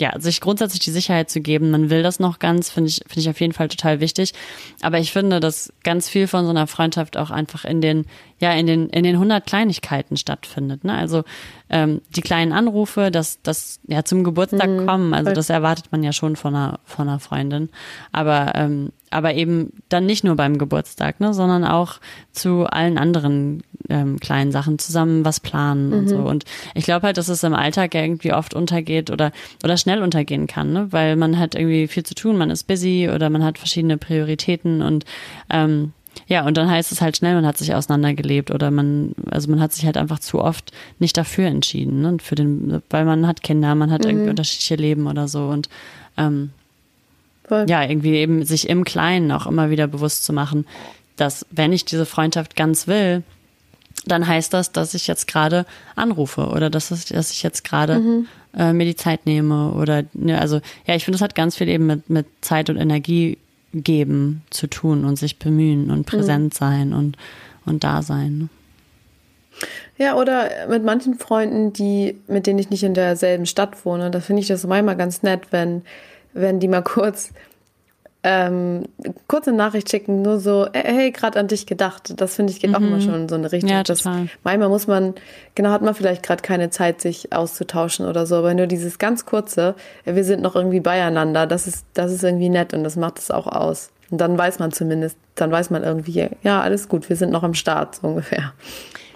[0.01, 3.19] ja, sich grundsätzlich die Sicherheit zu geben, man will das noch ganz, finde ich, finde
[3.19, 4.33] ich auf jeden Fall total wichtig.
[4.81, 8.05] Aber ich finde, dass ganz viel von so einer Freundschaft auch einfach in den,
[8.39, 10.83] ja, in den, in den 100 Kleinigkeiten stattfindet.
[10.83, 10.95] Ne?
[10.95, 11.23] Also
[11.69, 14.87] ähm, die kleinen Anrufe, dass das ja zum Geburtstag mhm.
[14.87, 17.69] kommen, also das erwartet man ja schon von einer, von einer Freundin.
[18.11, 21.99] Aber ähm, aber eben dann nicht nur beim Geburtstag, ne, sondern auch
[22.32, 25.93] zu allen anderen ähm, kleinen Sachen zusammen was planen mhm.
[25.93, 26.18] und so.
[26.18, 26.45] Und
[26.76, 29.32] ich glaube halt, dass es im Alltag irgendwie oft untergeht oder
[29.64, 33.09] oder schnell untergehen kann, ne, weil man hat irgendwie viel zu tun, man ist busy
[33.14, 35.05] oder man hat verschiedene Prioritäten und
[35.49, 35.93] ähm,
[36.28, 39.59] ja, und dann heißt es halt schnell, man hat sich auseinandergelebt oder man, also man
[39.59, 42.18] hat sich halt einfach zu oft nicht dafür entschieden, ne?
[42.22, 44.09] Für den, weil man hat Kinder, man hat mhm.
[44.09, 45.70] irgendwie unterschiedliche Leben oder so und
[46.18, 46.51] ähm,
[47.47, 47.65] Voll.
[47.67, 50.65] ja, irgendwie eben sich im Kleinen auch immer wieder bewusst zu machen,
[51.15, 53.23] dass wenn ich diese Freundschaft ganz will,
[54.05, 55.65] dann heißt das, dass ich jetzt gerade
[55.95, 58.27] anrufe oder dass, es, dass ich jetzt gerade mhm.
[58.57, 61.69] äh, mir die Zeit nehme oder ne, also ja, ich finde, das hat ganz viel
[61.69, 63.37] eben mit, mit Zeit und Energie
[63.73, 66.57] geben zu tun und sich bemühen und präsent mhm.
[66.57, 67.17] sein und,
[67.65, 68.49] und da sein.
[69.97, 74.19] Ja, oder mit manchen Freunden, die, mit denen ich nicht in derselben Stadt wohne, da
[74.19, 75.83] finde ich das manchmal ganz nett, wenn
[76.34, 77.31] wenn die mal kurz
[78.25, 78.86] ähm,
[79.27, 82.13] kurze Nachricht schicken, nur so, hey, gerade an dich gedacht.
[82.15, 82.75] Das finde ich geht mhm.
[82.75, 83.69] auch immer schon in so eine Richtung.
[83.69, 84.23] Ja, total.
[84.23, 85.13] Das, manchmal muss man,
[85.55, 89.25] genau, hat man vielleicht gerade keine Zeit, sich auszutauschen oder so, aber nur dieses ganz
[89.25, 89.75] kurze,
[90.05, 93.29] wir sind noch irgendwie beieinander, das ist, das ist irgendwie nett und das macht es
[93.29, 93.91] auch aus.
[94.09, 97.43] Und dann weiß man zumindest, dann weiß man irgendwie, ja, alles gut, wir sind noch
[97.43, 98.53] am Start, so ungefähr.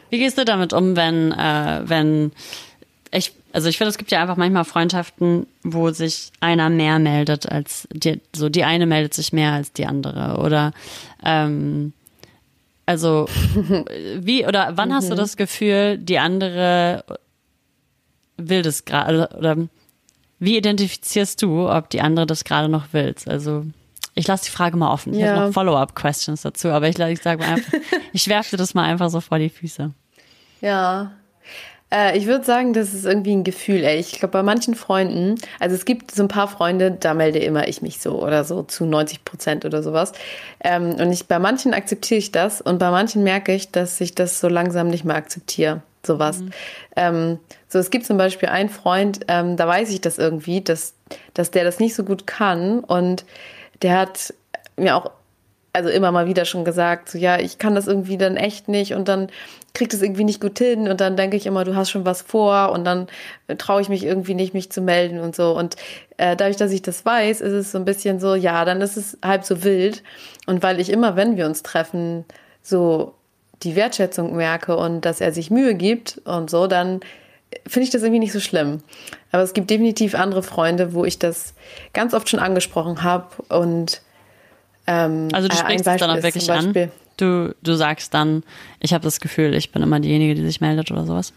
[0.10, 2.32] Wie gehst du damit um, wenn, äh, wenn
[3.12, 7.52] ich also ich finde, es gibt ja einfach manchmal Freundschaften, wo sich einer mehr meldet
[7.52, 10.38] als die, so die eine meldet sich mehr als die andere.
[10.38, 10.74] Oder
[11.26, 11.92] ähm,
[12.86, 13.28] also
[14.20, 15.18] wie oder wann hast du mhm.
[15.18, 17.04] das Gefühl, die andere
[18.38, 19.58] will das gerade oder
[20.38, 23.16] wie identifizierst du, ob die andere das gerade noch will?
[23.26, 23.66] Also
[24.14, 25.16] ich lasse die Frage mal offen.
[25.16, 25.36] Ich ja.
[25.36, 27.74] habe noch Follow-up-Questions dazu, aber ich, ich sage mal einfach,
[28.14, 29.90] ich werfe dir das mal einfach so vor die Füße.
[30.62, 31.12] Ja,
[31.92, 33.98] äh, ich würde sagen, das ist irgendwie ein Gefühl, ey.
[33.98, 37.68] Ich glaube, bei manchen Freunden, also es gibt so ein paar Freunde, da melde immer
[37.68, 40.12] ich mich so oder so zu 90 Prozent oder sowas.
[40.64, 44.16] Ähm, und ich, bei manchen akzeptiere ich das und bei manchen merke ich, dass ich
[44.16, 45.82] das so langsam nicht mehr akzeptiere.
[46.06, 46.40] Sowas.
[46.40, 46.52] Mhm.
[46.96, 50.94] Ähm, so, es gibt zum Beispiel einen Freund, ähm, da weiß ich das irgendwie, dass,
[51.34, 53.26] dass der das nicht so gut kann und
[53.82, 54.34] der hat
[54.78, 55.12] mir auch
[55.78, 58.96] also immer mal wieder schon gesagt, so ja, ich kann das irgendwie dann echt nicht
[58.96, 59.30] und dann
[59.76, 62.24] kriegt es irgendwie nicht gut hin und dann denke ich immer, du hast schon was
[62.24, 63.08] vor und dann
[63.60, 65.56] traue ich mich irgendwie nicht, mich zu melden und so.
[65.56, 65.76] Und
[66.18, 68.98] äh, dadurch, dass ich das weiß, ist es so ein bisschen so, ja, dann ist
[68.98, 70.02] es halb so wild.
[70.48, 72.26] Und weil ich immer, wenn wir uns treffen,
[72.64, 73.14] so
[73.62, 77.02] die Wertschätzung merke und dass er sich Mühe gibt und so, dann
[77.68, 78.82] finde ich das irgendwie nicht so schlimm.
[79.32, 81.54] Aber es gibt definitiv andere Freunde, wo ich das
[81.94, 84.02] ganz oft schon angesprochen habe und
[84.88, 86.74] ähm, also du äh, sprichst es dann auch wirklich an.
[87.18, 88.44] Du, du sagst dann,
[88.80, 91.34] ich habe das Gefühl, ich bin immer diejenige, die sich meldet oder sowas.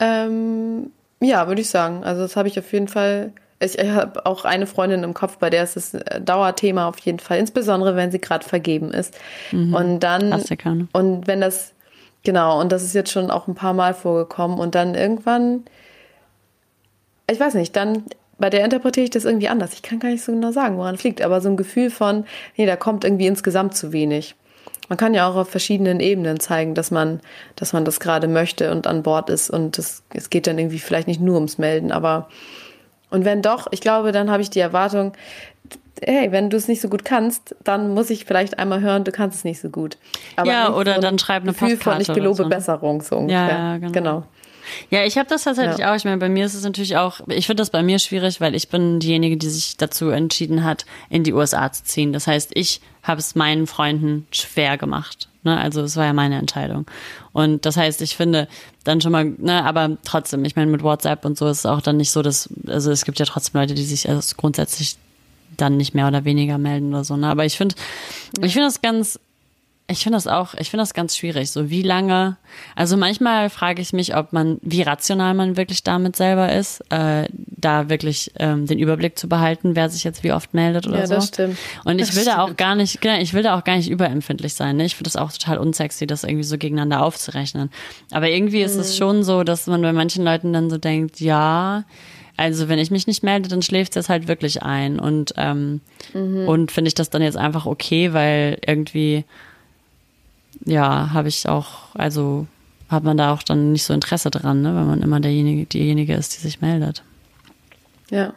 [0.00, 0.90] Ähm,
[1.20, 2.04] ja, würde ich sagen.
[2.04, 3.32] Also das habe ich auf jeden Fall.
[3.60, 6.98] Ich, ich habe auch eine Freundin im Kopf, bei der ist es ein Dauerthema auf
[7.00, 9.14] jeden Fall, insbesondere wenn sie gerade vergeben ist.
[9.52, 9.74] Mhm.
[9.74, 10.88] Und dann Klassiker, ne?
[10.92, 11.74] und wenn das
[12.22, 15.64] genau und das ist jetzt schon auch ein paar Mal vorgekommen und dann irgendwann,
[17.30, 18.04] ich weiß nicht, dann
[18.40, 19.74] bei der interpretiere ich das irgendwie anders.
[19.74, 22.24] Ich kann gar nicht so genau sagen, woran es liegt, aber so ein Gefühl von,
[22.56, 24.34] nee, da kommt irgendwie insgesamt zu wenig.
[24.88, 27.20] Man kann ja auch auf verschiedenen Ebenen zeigen, dass man,
[27.54, 30.80] dass man das gerade möchte und an Bord ist und das, es geht dann irgendwie
[30.80, 32.28] vielleicht nicht nur ums Melden, aber
[33.10, 35.12] und wenn doch, ich glaube, dann habe ich die Erwartung,
[36.02, 39.12] hey, wenn du es nicht so gut kannst, dann muss ich vielleicht einmal hören, du
[39.12, 39.98] kannst es nicht so gut.
[40.36, 42.48] Aber ja, oder so dann schreib eine Gefühl Postkarte von ich gelobe so.
[42.48, 43.48] Besserung so ungefähr.
[43.48, 43.92] Ja, genau.
[43.92, 44.22] genau.
[44.90, 45.92] Ja, ich habe das tatsächlich ja.
[45.92, 45.96] auch.
[45.96, 48.54] Ich meine, bei mir ist es natürlich auch, ich finde das bei mir schwierig, weil
[48.54, 52.12] ich bin diejenige, die sich dazu entschieden hat, in die USA zu ziehen.
[52.12, 55.28] Das heißt, ich habe es meinen Freunden schwer gemacht.
[55.42, 55.58] Ne?
[55.58, 56.86] Also es war ja meine Entscheidung.
[57.32, 58.48] Und das heißt, ich finde
[58.84, 61.80] dann schon mal, ne, aber trotzdem, ich meine, mit WhatsApp und so ist es auch
[61.80, 64.96] dann nicht so, dass, also es gibt ja trotzdem Leute, die sich also grundsätzlich
[65.56, 67.16] dann nicht mehr oder weniger melden oder so.
[67.16, 67.28] Ne?
[67.28, 67.74] Aber ich finde,
[68.42, 69.18] ich finde das ganz
[69.90, 71.50] ich finde das auch, ich finde das ganz schwierig.
[71.50, 72.36] So wie lange,
[72.76, 77.28] also manchmal frage ich mich, ob man, wie rational man wirklich damit selber ist, äh,
[77.32, 81.06] da wirklich ähm, den Überblick zu behalten, wer sich jetzt wie oft meldet oder ja,
[81.06, 81.14] so.
[81.14, 81.58] Ja, das stimmt.
[81.84, 82.36] Und ich das will stimmt.
[82.36, 84.76] da auch gar nicht, genau, ich will da auch gar nicht überempfindlich sein.
[84.76, 84.84] Ne?
[84.84, 87.70] Ich finde das auch total unsexy, das irgendwie so gegeneinander aufzurechnen.
[88.12, 88.98] Aber irgendwie ist es mhm.
[88.98, 91.84] schon so, dass man bei manchen Leuten dann so denkt, ja,
[92.36, 94.98] also wenn ich mich nicht melde, dann schläft es halt wirklich ein.
[94.98, 95.80] Und, ähm,
[96.14, 96.48] mhm.
[96.48, 99.24] und finde ich das dann jetzt einfach okay, weil irgendwie
[100.64, 102.46] ja, habe ich auch, also
[102.88, 106.14] hat man da auch dann nicht so Interesse dran, ne, wenn man immer derjenige, diejenige
[106.14, 107.02] ist, die sich meldet.
[108.10, 108.34] Ja.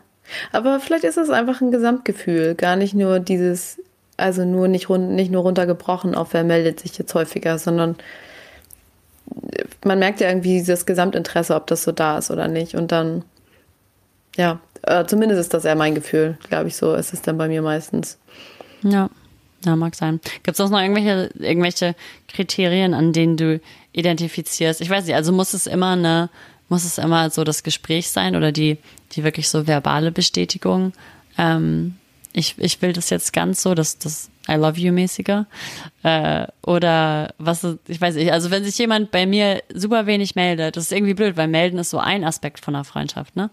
[0.52, 3.80] Aber vielleicht ist es einfach ein Gesamtgefühl, gar nicht nur dieses,
[4.16, 7.98] also nur nicht, nicht nur runtergebrochen auf wer meldet sich jetzt häufiger, sondern
[9.84, 12.76] man merkt ja irgendwie dieses Gesamtinteresse, ob das so da ist oder nicht.
[12.76, 13.24] Und dann,
[14.36, 17.48] ja, äh, zumindest ist das eher mein Gefühl, glaube ich, so ist es dann bei
[17.48, 18.18] mir meistens.
[18.82, 19.10] Ja.
[19.66, 20.20] Ja, mag sein.
[20.44, 21.96] Gibt es auch noch irgendwelche, irgendwelche
[22.28, 23.62] Kriterien, an denen du
[23.94, 24.82] identifizierst?
[24.82, 26.30] Ich weiß nicht, also muss es immer eine,
[26.70, 28.78] muss es immer so das Gespräch sein oder die,
[29.14, 30.94] die wirklich so verbale Bestätigung?
[31.38, 31.96] Ähm,
[32.34, 35.46] ich, ich will das jetzt ganz so, dass das I love you mäßiger.
[36.04, 40.76] Äh, oder was, ich weiß nicht, also wenn sich jemand bei mir super wenig meldet,
[40.76, 43.50] das ist irgendwie blöd, weil melden ist so ein Aspekt von einer Freundschaft, ne?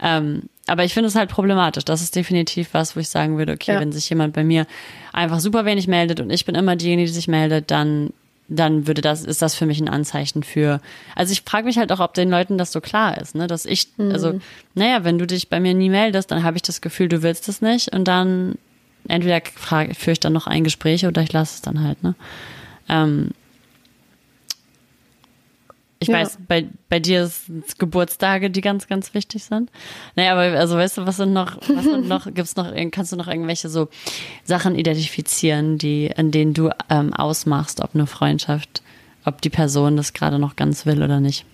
[0.00, 1.84] Ähm, aber ich finde es halt problematisch.
[1.84, 3.80] Das ist definitiv was, wo ich sagen würde, okay, ja.
[3.80, 4.66] wenn sich jemand bei mir
[5.12, 8.10] einfach super wenig meldet und ich bin immer diejenige, die sich meldet, dann
[8.48, 10.80] dann würde das, ist das für mich ein Anzeichen für.
[11.14, 13.46] Also ich frage mich halt auch, ob den Leuten das so klar ist, ne?
[13.46, 14.12] Dass ich, mhm.
[14.12, 14.38] also,
[14.74, 17.48] naja, wenn du dich bei mir nie meldest, dann habe ich das Gefühl, du willst
[17.48, 18.56] es nicht und dann
[19.08, 22.14] entweder frage, führe ich dann noch ein Gespräch oder ich lasse es dann halt, ne?
[22.88, 23.30] Ähm,
[25.98, 26.14] ich ja.
[26.14, 29.70] weiß, bei, bei dir sind es Geburtstage, die ganz, ganz wichtig sind.
[30.14, 33.16] Naja, aber also weißt du, was sind noch, was sind noch, gibt's noch, kannst du
[33.16, 33.88] noch irgendwelche so
[34.44, 38.82] Sachen identifizieren, die, an denen du ähm, ausmachst, ob eine Freundschaft,
[39.24, 41.46] ob die Person das gerade noch ganz will oder nicht?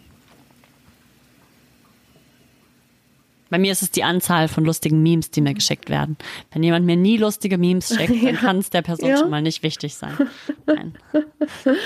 [3.52, 6.16] Bei mir ist es die Anzahl von lustigen Memes, die mir geschickt werden.
[6.52, 9.18] Wenn jemand mir nie lustige Memes schickt, dann kann es der Person ja.
[9.18, 10.16] schon mal nicht wichtig sein.
[10.64, 10.94] Nein.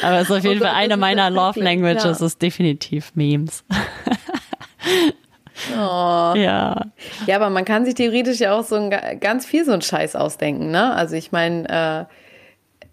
[0.00, 2.26] Aber es ist auf jeden Fall eine meiner Love Languages, ja.
[2.26, 3.64] ist definitiv Memes.
[5.72, 6.34] Oh.
[6.36, 6.82] Ja.
[7.26, 8.90] Ja, aber man kann sich theoretisch ja auch so ein,
[9.20, 10.92] ganz viel so einen Scheiß ausdenken, ne?
[10.94, 12.14] Also ich meine, äh,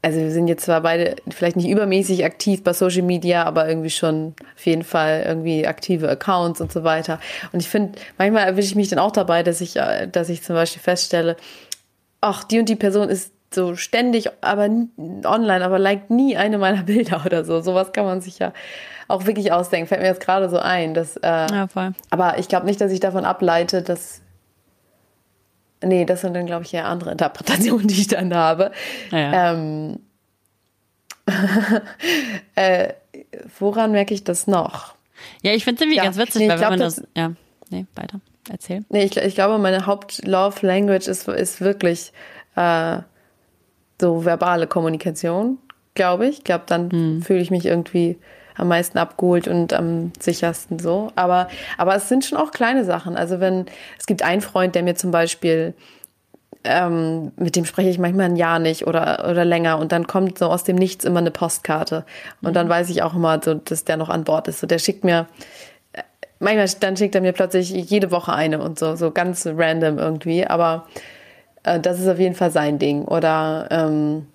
[0.03, 3.89] also wir sind jetzt zwar beide vielleicht nicht übermäßig aktiv bei Social Media, aber irgendwie
[3.89, 7.19] schon auf jeden Fall irgendwie aktive Accounts und so weiter.
[7.53, 10.43] Und ich finde, manchmal erwische ich mich dann auch dabei, dass ich, äh, dass ich
[10.43, 11.37] zum Beispiel feststelle,
[12.19, 14.69] ach, die und die Person ist so ständig, aber
[15.23, 17.61] online, aber liked nie eine meiner Bilder oder so.
[17.61, 18.51] Sowas kann man sich ja
[19.07, 19.87] auch wirklich ausdenken.
[19.87, 20.93] Fällt mir jetzt gerade so ein.
[20.93, 21.93] Dass, äh, ja, voll.
[22.09, 24.21] Aber ich glaube nicht, dass ich davon ableite, dass
[25.83, 28.71] Nee, das sind dann, glaube ich, eher andere Interpretationen, die ich dann habe.
[29.11, 29.53] Ah, ja.
[29.53, 29.99] Ähm,
[32.55, 32.93] äh,
[33.59, 34.95] woran merke ich das noch?
[35.41, 37.07] Ja, ich finde es irgendwie ja, ganz witzig, nee, weil glaub, wenn man das, das.
[37.15, 37.33] Ja,
[37.69, 38.19] nee, weiter.
[38.49, 38.83] Erzähl.
[38.89, 42.11] Nee, ich, ich glaube, meine Haupt-Love-Language ist, ist wirklich
[42.55, 42.97] äh,
[44.01, 45.59] so verbale Kommunikation,
[45.93, 46.39] glaube ich.
[46.39, 47.21] Ich glaube, dann hm.
[47.21, 48.17] fühle ich mich irgendwie
[48.55, 51.11] am meisten abgeholt und am sichersten so.
[51.15, 51.47] Aber,
[51.77, 53.15] aber es sind schon auch kleine Sachen.
[53.15, 53.65] Also wenn,
[53.99, 55.73] es gibt einen Freund, der mir zum Beispiel,
[56.63, 60.37] ähm, mit dem spreche ich manchmal ein Jahr nicht oder, oder länger und dann kommt
[60.37, 62.05] so aus dem Nichts immer eine Postkarte.
[62.41, 64.59] Und dann weiß ich auch immer, so, dass der noch an Bord ist.
[64.59, 65.27] So, der schickt mir,
[66.39, 70.45] manchmal dann schickt er mir plötzlich jede Woche eine und so, so ganz random irgendwie.
[70.45, 70.87] Aber
[71.63, 73.05] äh, das ist auf jeden Fall sein Ding.
[73.05, 74.27] Oder ähm,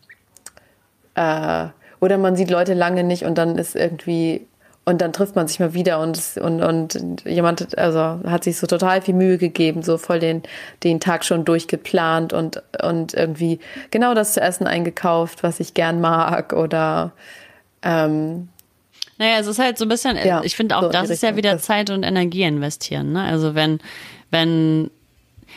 [1.14, 1.66] äh,
[2.00, 4.46] oder man sieht Leute lange nicht und dann ist irgendwie,
[4.84, 8.66] und dann trifft man sich mal wieder und, und, und jemand also hat sich so
[8.66, 10.42] total viel Mühe gegeben, so voll den,
[10.84, 13.58] den Tag schon durchgeplant und, und irgendwie
[13.90, 17.12] genau das zu essen eingekauft, was ich gern mag oder
[17.82, 18.48] ähm,
[19.18, 21.34] naja, es ist halt so ein bisschen, ja, ich finde auch, so das ist ja
[21.34, 23.12] wieder Zeit und Energie investieren.
[23.12, 23.24] Ne?
[23.24, 23.80] Also wenn,
[24.30, 24.90] wenn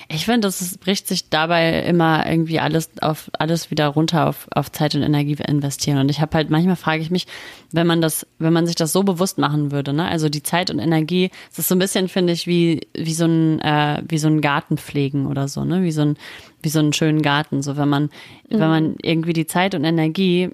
[0.10, 4.72] Ich finde, es bricht sich dabei immer irgendwie alles auf alles wieder runter auf, auf
[4.72, 5.97] Zeit und Energie investieren.
[5.99, 7.28] Und ich habe halt manchmal frage ich mich,
[7.72, 10.08] wenn man das, wenn man sich das so bewusst machen würde, ne?
[10.08, 13.26] Also die Zeit und Energie, es ist so ein bisschen, finde ich, wie, wie so
[13.26, 15.84] ein, äh, wie so ein Garten pflegen oder so, ne?
[15.84, 16.18] Wie so ein,
[16.62, 17.62] wie so einen schönen Garten.
[17.62, 18.10] So, wenn man, mhm.
[18.49, 20.49] wenn man irgendwie die Zeit und Energie,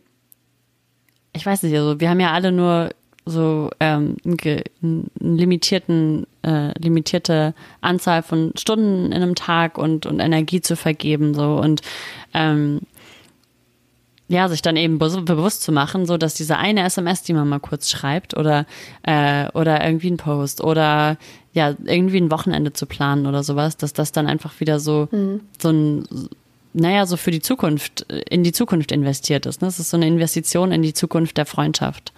[1.33, 2.89] ich weiß nicht, also wir haben ja alle nur
[3.27, 10.61] so ähm, einen limitierten, äh, limitierte Anzahl von Stunden in einem Tag und, und Energie
[10.61, 11.33] zu vergeben.
[11.33, 11.81] So und
[12.33, 12.81] ähm,
[14.29, 17.47] ja, sich dann eben be bewusst zu machen, so dass diese eine SMS, die man
[17.47, 18.65] mal kurz schreibt oder
[19.03, 21.17] äh, oder irgendwie ein Post oder
[21.53, 25.41] ja irgendwie ein Wochenende zu planen oder sowas, dass das dann einfach wieder so mhm.
[25.57, 26.29] so ein
[26.73, 29.61] naja, so für die Zukunft, in die Zukunft investiert ist.
[29.61, 29.67] Ne?
[29.67, 32.13] Das ist so eine Investition in die Zukunft der Freundschaft.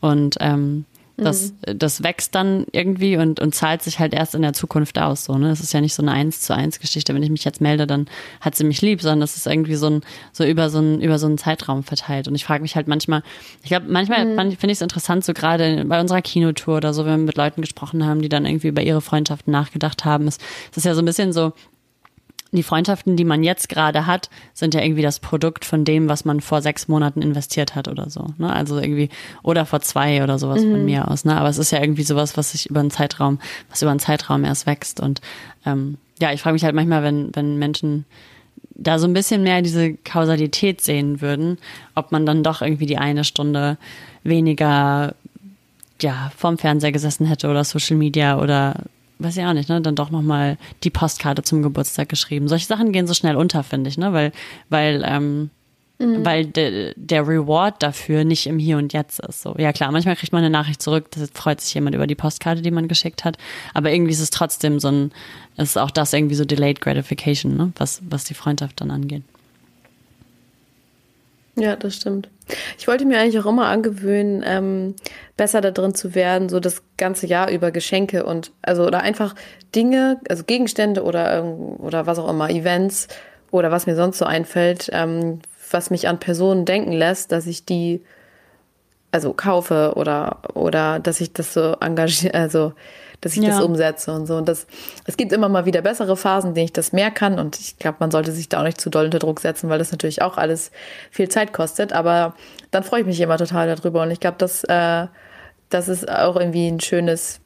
[0.00, 0.84] Und ähm,
[1.20, 1.78] das, mhm.
[1.78, 5.24] das wächst dann irgendwie und, und zahlt sich halt erst in der Zukunft aus.
[5.24, 5.50] So, ne?
[5.50, 7.14] Es ist ja nicht so eine eins zu eins Geschichte.
[7.14, 8.06] Wenn ich mich jetzt melde, dann
[8.40, 10.00] hat sie mich lieb, sondern das ist irgendwie so ein,
[10.32, 12.26] so über so ein, über so einen Zeitraum verteilt.
[12.26, 13.22] Und ich frage mich halt manchmal,
[13.62, 14.36] ich glaube, manchmal mhm.
[14.36, 17.60] finde ich es interessant, so gerade bei unserer Kinotour oder so, wenn wir mit Leuten
[17.60, 20.26] gesprochen haben, die dann irgendwie über ihre Freundschaften nachgedacht haben.
[20.26, 20.38] Es,
[20.70, 21.52] es ist ja so ein bisschen so,
[22.52, 26.24] die Freundschaften, die man jetzt gerade hat, sind ja irgendwie das Produkt von dem, was
[26.24, 28.26] man vor sechs Monaten investiert hat oder so.
[28.38, 28.52] Ne?
[28.52, 29.08] Also irgendwie,
[29.42, 30.72] oder vor zwei oder sowas mhm.
[30.72, 31.24] von mir aus.
[31.24, 31.36] Ne?
[31.36, 33.38] Aber es ist ja irgendwie sowas, was sich über einen Zeitraum,
[33.68, 35.00] was über einen Zeitraum erst wächst.
[35.00, 35.20] Und
[35.64, 38.04] ähm, ja, ich frage mich halt manchmal, wenn, wenn Menschen
[38.74, 41.58] da so ein bisschen mehr diese Kausalität sehen würden,
[41.94, 43.76] ob man dann doch irgendwie die eine Stunde
[44.24, 45.14] weniger
[46.00, 48.74] ja, vorm Fernseher gesessen hätte oder Social Media oder
[49.20, 52.48] weiß ich auch nicht, ne, dann doch nochmal die Postkarte zum Geburtstag geschrieben.
[52.48, 54.32] Solche Sachen gehen so schnell unter, finde ich, ne, weil,
[54.68, 55.50] weil, ähm,
[55.98, 56.24] mhm.
[56.24, 59.42] weil de, der Reward dafür nicht im Hier und Jetzt ist.
[59.42, 62.14] So, ja klar, manchmal kriegt man eine Nachricht zurück, da freut sich jemand über die
[62.14, 63.36] Postkarte, die man geschickt hat,
[63.74, 65.12] aber irgendwie ist es trotzdem so ein,
[65.56, 69.22] ist auch das irgendwie so delayed gratification, ne, was, was die Freundschaft dann angeht.
[71.56, 72.28] Ja, das stimmt.
[72.78, 74.94] Ich wollte mir eigentlich auch immer angewöhnen, ähm,
[75.36, 79.34] besser da drin zu werden, so das ganze Jahr über Geschenke und also oder einfach
[79.74, 81.44] Dinge, also Gegenstände oder
[81.78, 83.08] oder was auch immer, Events
[83.50, 85.40] oder was mir sonst so einfällt, ähm,
[85.70, 88.02] was mich an Personen denken lässt, dass ich die
[89.12, 92.72] also kaufe oder oder dass ich das so engagiere, also
[93.20, 93.50] dass ich ja.
[93.50, 94.36] das umsetze und so.
[94.36, 94.66] Und das,
[95.06, 97.38] es gibt immer mal wieder bessere Phasen, denen ich das mehr kann.
[97.38, 99.78] Und ich glaube, man sollte sich da auch nicht zu doll unter Druck setzen, weil
[99.78, 100.70] das natürlich auch alles
[101.10, 101.92] viel Zeit kostet.
[101.92, 102.34] Aber
[102.70, 104.02] dann freue ich mich immer total darüber.
[104.02, 105.06] Und ich glaube, das, äh,
[105.68, 107.40] das ist auch irgendwie ein schönes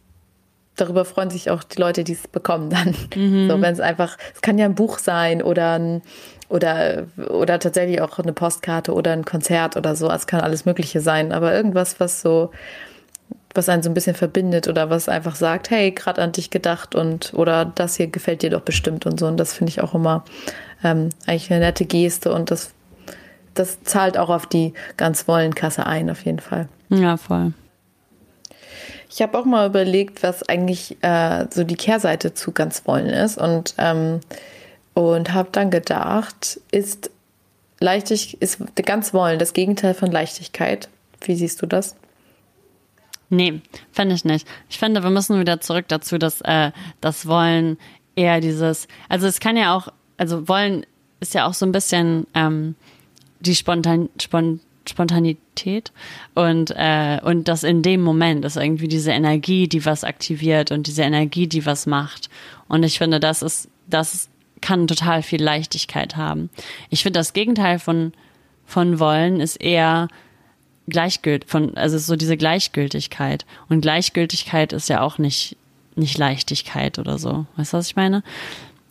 [0.76, 2.96] darüber freuen sich auch die Leute, die es bekommen dann.
[3.14, 3.48] Mhm.
[3.48, 6.02] So, wenn es einfach, es kann ja ein Buch sein oder ein,
[6.48, 10.10] oder, oder tatsächlich auch eine Postkarte oder ein Konzert oder so.
[10.10, 12.50] Es kann alles Mögliche sein, aber irgendwas, was so,
[13.54, 16.94] was einen so ein bisschen verbindet oder was einfach sagt, hey, gerade an dich gedacht
[16.94, 19.26] und oder das hier gefällt dir doch bestimmt und so.
[19.26, 20.24] Und das finde ich auch immer
[20.82, 22.72] ähm, eigentlich eine nette Geste und das,
[23.54, 26.68] das zahlt auch auf die ganz Wollenkasse ein, auf jeden Fall.
[26.88, 27.52] Ja, voll.
[29.08, 33.38] Ich habe auch mal überlegt, was eigentlich äh, so die Kehrseite zu ganz Wollen ist
[33.38, 34.20] und, ähm,
[34.94, 37.10] und habe dann gedacht, ist
[37.84, 40.88] Leichtig ist ganz Wollen das Gegenteil von Leichtigkeit.
[41.20, 41.96] Wie siehst du das?
[43.30, 43.60] Nee,
[43.92, 44.46] fände ich nicht.
[44.68, 47.78] Ich finde, wir müssen wieder zurück dazu, dass äh, das Wollen
[48.16, 50.86] eher dieses, also es kann ja auch, also Wollen
[51.20, 52.74] ist ja auch so ein bisschen ähm,
[53.40, 55.92] die Spontan, Spont, Spontanität
[56.34, 60.86] und, äh, und das in dem Moment ist irgendwie diese Energie, die was aktiviert und
[60.86, 62.28] diese Energie, die was macht.
[62.68, 64.28] Und ich finde, das ist, das
[64.60, 66.50] kann total viel Leichtigkeit haben.
[66.90, 68.12] Ich finde, das Gegenteil von,
[68.66, 70.08] von Wollen ist eher
[70.88, 73.46] Gleichgült von, also so diese Gleichgültigkeit.
[73.68, 75.56] Und Gleichgültigkeit ist ja auch nicht,
[75.96, 77.46] nicht Leichtigkeit oder so.
[77.56, 78.22] Weißt du, was ich meine?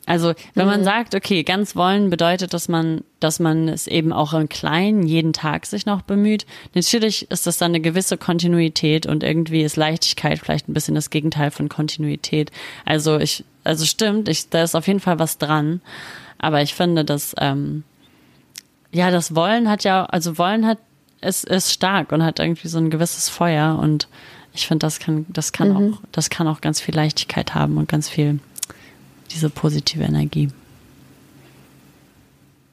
[0.06, 0.86] Also, wenn man mhm.
[0.86, 5.32] sagt, okay, ganz wollen bedeutet, dass man, dass man es eben auch im Kleinen jeden
[5.32, 6.46] Tag sich noch bemüht.
[6.74, 11.10] Natürlich ist das dann eine gewisse Kontinuität und irgendwie ist Leichtigkeit vielleicht ein bisschen das
[11.10, 12.52] Gegenteil von Kontinuität.
[12.84, 15.80] Also ich, also stimmt, ich, da ist auf jeden Fall was dran.
[16.38, 17.84] Aber ich finde, dass, ähm,
[18.92, 20.80] ja, das Wollen hat ja, also Wollen hat
[21.24, 24.08] ist, ist stark und hat irgendwie so ein gewisses Feuer und
[24.54, 25.94] ich finde, das kann, das kann mhm.
[25.94, 28.40] auch, das kann auch ganz viel Leichtigkeit haben und ganz viel
[29.32, 30.50] diese positive Energie.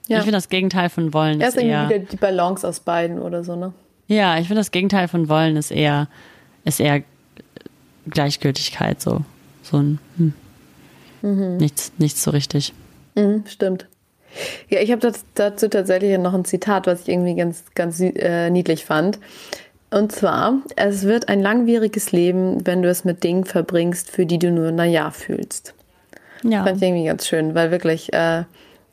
[0.08, 0.18] Ja.
[0.18, 3.44] Ich finde das Gegenteil von wollen ja, ist eher wieder die Balance aus beiden oder
[3.44, 3.72] so, ne?
[4.08, 6.08] Ja, ich finde das Gegenteil von wollen ist eher
[6.64, 7.02] ist eher
[8.08, 9.24] Gleichgültigkeit so
[9.62, 10.34] so ein hm.
[11.22, 11.56] mhm.
[11.58, 12.74] nichts nichts so richtig.
[13.14, 13.86] Mhm, stimmt.
[14.68, 18.84] Ja, ich habe dazu tatsächlich noch ein Zitat, was ich irgendwie ganz, ganz äh, niedlich
[18.84, 19.18] fand.
[19.90, 24.38] Und zwar, es wird ein langwieriges Leben, wenn du es mit Dingen verbringst, für die
[24.38, 25.74] du nur na ja fühlst.
[26.44, 26.64] Ja.
[26.64, 28.44] Fand ich irgendwie ganz schön, weil wirklich äh,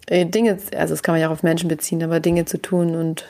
[0.10, 3.26] Dinge, also das kann man ja auch auf Menschen beziehen, aber Dinge zu tun und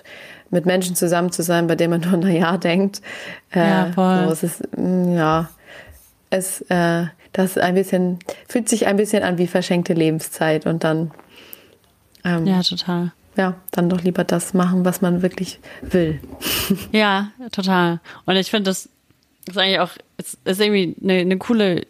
[0.50, 3.02] mit Menschen zusammen zu sein, bei denen man nur, na ja, denkt.
[3.54, 4.26] Äh, ja, voll.
[4.26, 5.50] So, es ist, mm, ja,
[6.30, 11.12] es, äh, das ein bisschen, fühlt sich ein bisschen an wie verschenkte Lebenszeit und dann.
[12.28, 13.12] Ähm, ja, total.
[13.38, 16.20] Ja, dann doch lieber das machen, was man wirklich will.
[16.92, 18.00] Ja, total.
[18.26, 18.90] Und ich finde, das
[19.48, 21.86] ist eigentlich auch, ist, ist irgendwie eine, eine coole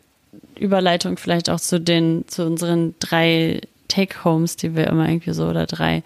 [0.59, 5.65] Überleitung vielleicht auch zu den, zu unseren drei Take-Homes, die wir immer irgendwie so, oder
[5.65, 6.03] drei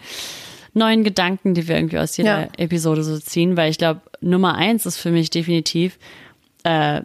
[0.73, 2.47] neuen Gedanken, die wir irgendwie aus jeder ja.
[2.57, 5.97] Episode so ziehen, weil ich glaube, Nummer eins ist für mich definitiv,
[6.63, 7.01] äh,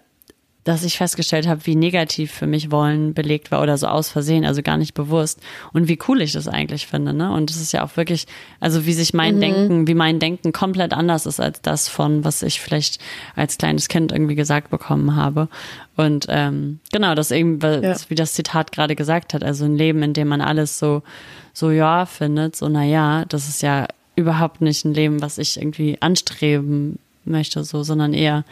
[0.67, 4.45] dass ich festgestellt habe, wie negativ für mich Wollen belegt war oder so aus Versehen,
[4.45, 5.41] also gar nicht bewusst
[5.73, 7.33] und wie cool ich das eigentlich finde, ne?
[7.33, 8.27] Und es ist ja auch wirklich,
[8.59, 9.41] also wie sich mein mhm.
[9.41, 13.01] Denken, wie mein Denken komplett anders ist als das von, was ich vielleicht
[13.37, 15.49] als kleines Kind irgendwie gesagt bekommen habe.
[15.95, 17.95] Und ähm, genau, das eben, ja.
[18.09, 21.05] wie das Zitat gerade gesagt hat, also ein Leben, in dem man alles so,
[21.53, 23.87] so ja findet, so na ja, das ist ja
[24.17, 28.45] überhaupt nicht ein Leben, was ich irgendwie anstreben möchte, so, sondern eher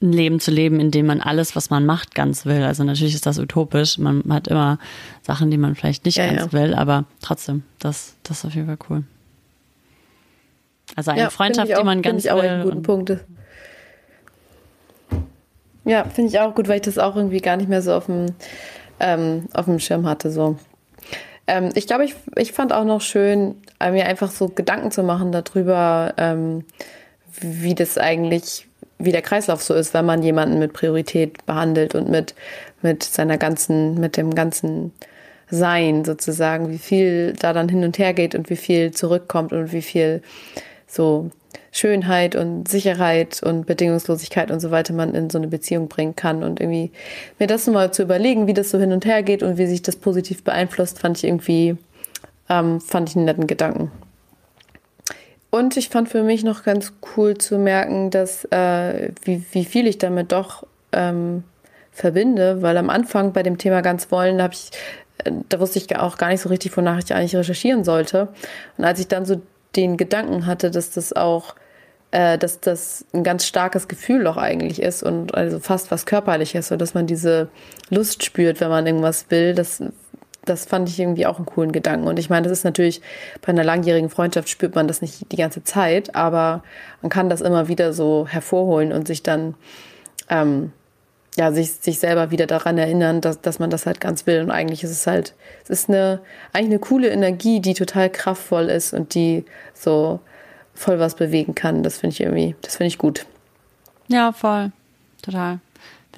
[0.00, 2.62] ein Leben zu leben, in dem man alles, was man macht, ganz will.
[2.62, 3.98] Also natürlich ist das utopisch.
[3.98, 4.78] Man hat immer
[5.22, 6.52] Sachen, die man vielleicht nicht ja, ganz ja.
[6.52, 9.02] will, aber trotzdem, das, das ist auf jeden Fall cool.
[10.94, 12.48] Also eine ja, Freundschaft, auch, die man ganz ich auch will.
[12.48, 13.18] Einen guten Punkt.
[15.84, 18.06] Ja, finde ich auch gut, weil ich das auch irgendwie gar nicht mehr so auf
[18.06, 18.26] dem,
[19.00, 20.30] ähm, auf dem Schirm hatte.
[20.30, 20.58] So.
[21.46, 25.32] Ähm, ich glaube, ich, ich fand auch noch schön, mir einfach so Gedanken zu machen
[25.32, 26.64] darüber, ähm,
[27.40, 28.67] wie das eigentlich
[28.98, 32.34] wie der Kreislauf so ist, wenn man jemanden mit Priorität behandelt und mit,
[32.82, 34.92] mit seiner ganzen, mit dem ganzen
[35.50, 39.72] Sein sozusagen, wie viel da dann hin und her geht und wie viel zurückkommt und
[39.72, 40.22] wie viel
[40.86, 41.30] so
[41.70, 46.42] Schönheit und Sicherheit und Bedingungslosigkeit und so weiter man in so eine Beziehung bringen kann.
[46.42, 46.90] Und irgendwie
[47.38, 49.82] mir das mal zu überlegen, wie das so hin und her geht und wie sich
[49.82, 51.76] das positiv beeinflusst, fand ich irgendwie,
[52.48, 53.92] ähm, fand ich einen netten Gedanken.
[55.50, 59.86] Und ich fand für mich noch ganz cool zu merken, dass äh, wie, wie viel
[59.86, 61.42] ich damit doch ähm,
[61.90, 64.70] verbinde, weil am Anfang bei dem Thema ganz wollen, habe ich,
[65.24, 68.28] äh, da wusste ich auch gar nicht so richtig, wonach ich eigentlich recherchieren sollte.
[68.76, 69.40] Und als ich dann so
[69.74, 71.54] den Gedanken hatte, dass das auch,
[72.10, 76.68] äh, dass das ein ganz starkes Gefühl doch eigentlich ist und also fast was körperliches,
[76.68, 77.48] so dass man diese
[77.88, 79.82] Lust spürt, wenn man irgendwas will, das
[80.48, 82.06] das fand ich irgendwie auch einen coolen Gedanken.
[82.06, 83.00] Und ich meine, das ist natürlich
[83.40, 86.62] bei einer langjährigen Freundschaft spürt man das nicht die ganze Zeit, aber
[87.02, 89.54] man kann das immer wieder so hervorholen und sich dann,
[90.28, 90.72] ähm,
[91.36, 94.40] ja, sich, sich selber wieder daran erinnern, dass, dass man das halt ganz will.
[94.40, 95.34] Und eigentlich ist es halt,
[95.64, 96.20] es ist eine,
[96.52, 99.44] eigentlich eine coole Energie, die total kraftvoll ist und die
[99.74, 100.20] so
[100.74, 101.82] voll was bewegen kann.
[101.82, 103.26] Das finde ich irgendwie, das finde ich gut.
[104.08, 104.72] Ja, voll.
[105.22, 105.60] Total.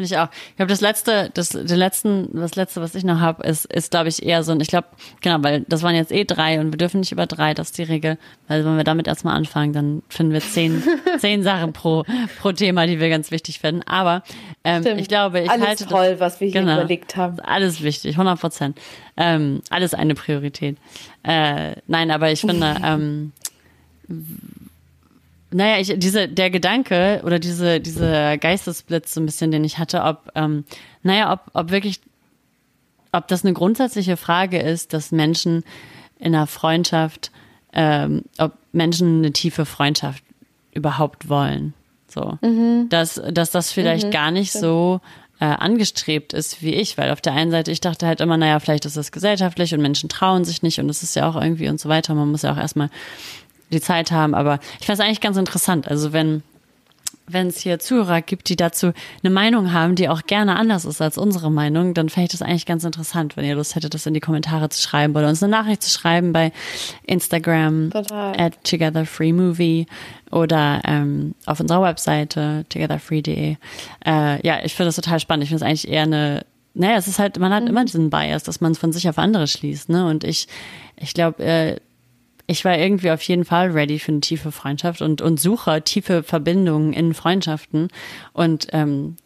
[0.01, 0.29] Finde ich auch.
[0.49, 3.91] Ich glaube, das letzte, das, den letzten, das letzte, was ich noch habe, ist, ist
[3.91, 4.89] glaube ich eher so ein, ich glaube,
[5.21, 7.79] genau, weil das waren jetzt eh drei und wir dürfen nicht über drei, das ist
[7.79, 8.17] die Regel.
[8.49, 10.83] Weil wenn wir damit erstmal anfangen, dann finden wir zehn,
[11.19, 12.07] zehn Sachen pro,
[12.41, 13.83] pro Thema, die wir ganz wichtig finden.
[13.83, 14.23] Aber
[14.65, 17.39] ähm, ich glaube, ich alles halte toll, das, was wir hier genau, überlegt haben.
[17.41, 18.81] Alles wichtig, 100 Prozent.
[19.19, 20.79] Ähm, alles eine Priorität.
[21.25, 23.33] Äh, nein, aber ich finde, ähm,
[25.53, 30.03] naja, ich, diese, der Gedanke oder diese, diese Geistesblitz so ein bisschen, den ich hatte,
[30.03, 30.65] ob, ähm,
[31.03, 32.01] naja, ob, ob wirklich,
[33.13, 35.65] ob das eine grundsätzliche Frage ist, dass Menschen
[36.19, 37.33] in einer Freundschaft,
[37.73, 40.23] ähm, ob Menschen eine tiefe Freundschaft
[40.73, 41.75] überhaupt wollen.
[42.07, 42.39] So.
[42.43, 42.89] Mhm.
[42.89, 45.01] Dass, dass das vielleicht mhm, gar nicht so
[45.41, 48.61] äh, angestrebt ist wie ich, weil auf der einen Seite, ich dachte halt immer, naja,
[48.61, 51.69] vielleicht ist das gesellschaftlich und Menschen trauen sich nicht und es ist ja auch irgendwie
[51.69, 52.15] und so weiter.
[52.15, 52.91] Man muss ja auch erstmal
[53.73, 54.35] die Zeit haben.
[54.35, 55.89] Aber ich fand es eigentlich ganz interessant.
[55.89, 56.43] Also wenn
[57.33, 58.93] wenn es hier Zuhörer gibt, die dazu
[59.23, 62.43] eine Meinung haben, die auch gerne anders ist als unsere Meinung, dann fände ich das
[62.43, 65.43] eigentlich ganz interessant, wenn ihr Lust hättet, das in die Kommentare zu schreiben oder uns
[65.43, 66.53] eine Nachricht zu schreiben bei
[67.07, 68.39] Instagram Total.
[68.39, 69.87] at togetherfreemovie
[70.31, 73.57] oder ähm, auf unserer Webseite togetherfree.de.
[74.07, 75.45] Äh, ja, ich finde das total spannend.
[75.45, 77.71] Ich finde es eigentlich eher eine naja, es ist halt, man hat mhm.
[77.71, 80.07] immer diesen Bias, dass man es von sich auf andere schließt, ne?
[80.07, 80.47] Und ich,
[80.97, 81.77] ich glaube, äh,
[82.51, 86.25] ich war irgendwie auf jeden Fall ready für eine tiefe Freundschaft und, und suche tiefe
[86.25, 87.89] Verbindungen in Freundschaften.
[88.33, 89.17] Und ähm,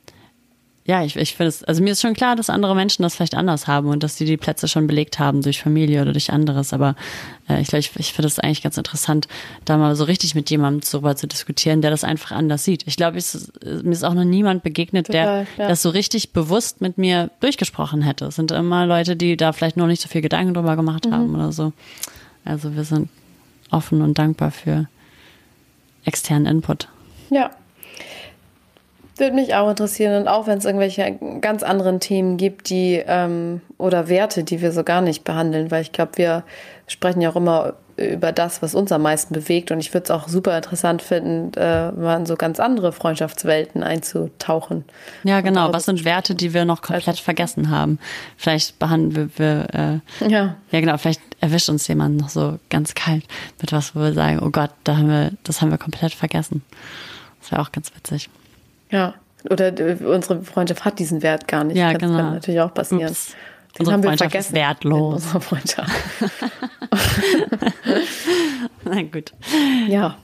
[0.86, 3.34] ja, ich, ich finde es, also mir ist schon klar, dass andere Menschen das vielleicht
[3.34, 6.74] anders haben und dass sie die Plätze schon belegt haben durch Familie oder durch anderes.
[6.74, 6.96] Aber
[7.48, 9.26] äh, ich glaube, ich, ich finde es eigentlich ganz interessant,
[9.64, 12.86] da mal so richtig mit jemandem darüber zu diskutieren, der das einfach anders sieht.
[12.86, 15.68] Ich glaube, mir ist auch noch niemand begegnet, Total, der ja.
[15.70, 18.26] das so richtig bewusst mit mir durchgesprochen hätte.
[18.26, 21.14] Es sind immer Leute, die da vielleicht noch nicht so viel Gedanken drüber gemacht mhm.
[21.14, 21.72] haben oder so.
[22.44, 23.08] Also wir sind
[23.70, 24.88] offen und dankbar für
[26.04, 26.88] externen Input.
[27.30, 27.50] Ja.
[29.16, 33.60] Würde mich auch interessieren und auch wenn es irgendwelche ganz anderen Themen gibt, die ähm,
[33.78, 36.42] oder Werte, die wir so gar nicht behandeln, weil ich glaube, wir
[36.88, 40.10] sprechen ja auch immer über das, was uns am meisten bewegt und ich würde es
[40.10, 44.84] auch super interessant finden, äh, mal in so ganz andere Freundschaftswelten einzutauchen.
[45.22, 45.72] Ja, genau.
[45.72, 47.98] Was sind Werte, die wir noch komplett vergessen haben?
[48.36, 50.56] Vielleicht behandeln wir, wir äh, ja.
[50.72, 53.24] ja genau, vielleicht erwischt uns jemand noch so ganz kalt
[53.60, 56.62] mit was, wo wir sagen, oh Gott, da haben wir, das haben wir komplett vergessen.
[57.40, 58.30] Das wäre auch ganz witzig.
[58.90, 59.14] Ja,
[59.50, 59.72] oder
[60.06, 61.76] unsere Freundschaft hat diesen Wert gar nicht.
[61.76, 62.16] Ja, das genau.
[62.16, 63.10] kann natürlich auch passieren.
[63.10, 63.34] Ups.
[63.76, 64.54] Den unsere haben wir Freundschaft vergessen.
[64.54, 65.24] ist wertlos.
[65.24, 65.90] Unsere Freundschaft.
[68.84, 69.34] Na gut.
[69.88, 70.16] Ja.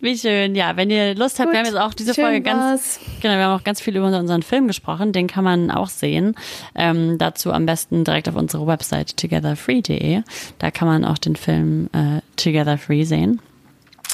[0.00, 0.54] Wie schön.
[0.54, 3.00] Ja, wenn ihr Lust habt, Gut, wir haben jetzt auch diese Folge ganz, war's.
[3.20, 5.12] genau, wir haben auch ganz viel über unseren Film gesprochen.
[5.12, 6.36] Den kann man auch sehen.
[6.76, 10.22] Ähm, dazu am besten direkt auf unsere Website togetherfree.de.
[10.58, 13.40] Da kann man auch den Film äh, Together Free sehen.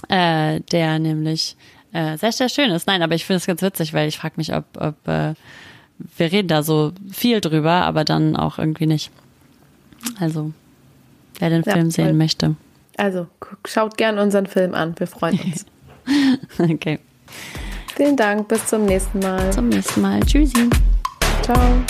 [0.09, 1.57] Äh, der nämlich
[1.93, 2.87] äh, sehr, sehr schön ist.
[2.87, 5.35] Nein, aber ich finde es ganz witzig, weil ich frage mich, ob, ob äh,
[6.16, 9.11] wir reden da so viel drüber, aber dann auch irgendwie nicht.
[10.18, 10.53] Also,
[11.39, 12.14] wer den ja, Film sehen voll.
[12.14, 12.57] möchte.
[12.97, 13.26] Also,
[13.66, 14.95] schaut gern unseren Film an.
[14.99, 15.66] Wir freuen uns.
[16.59, 16.99] okay.
[17.97, 18.49] Vielen Dank.
[18.49, 19.53] Bis zum nächsten Mal.
[19.53, 20.21] Zum nächsten Mal.
[20.21, 20.69] Tschüssi.
[21.43, 21.85] Ciao.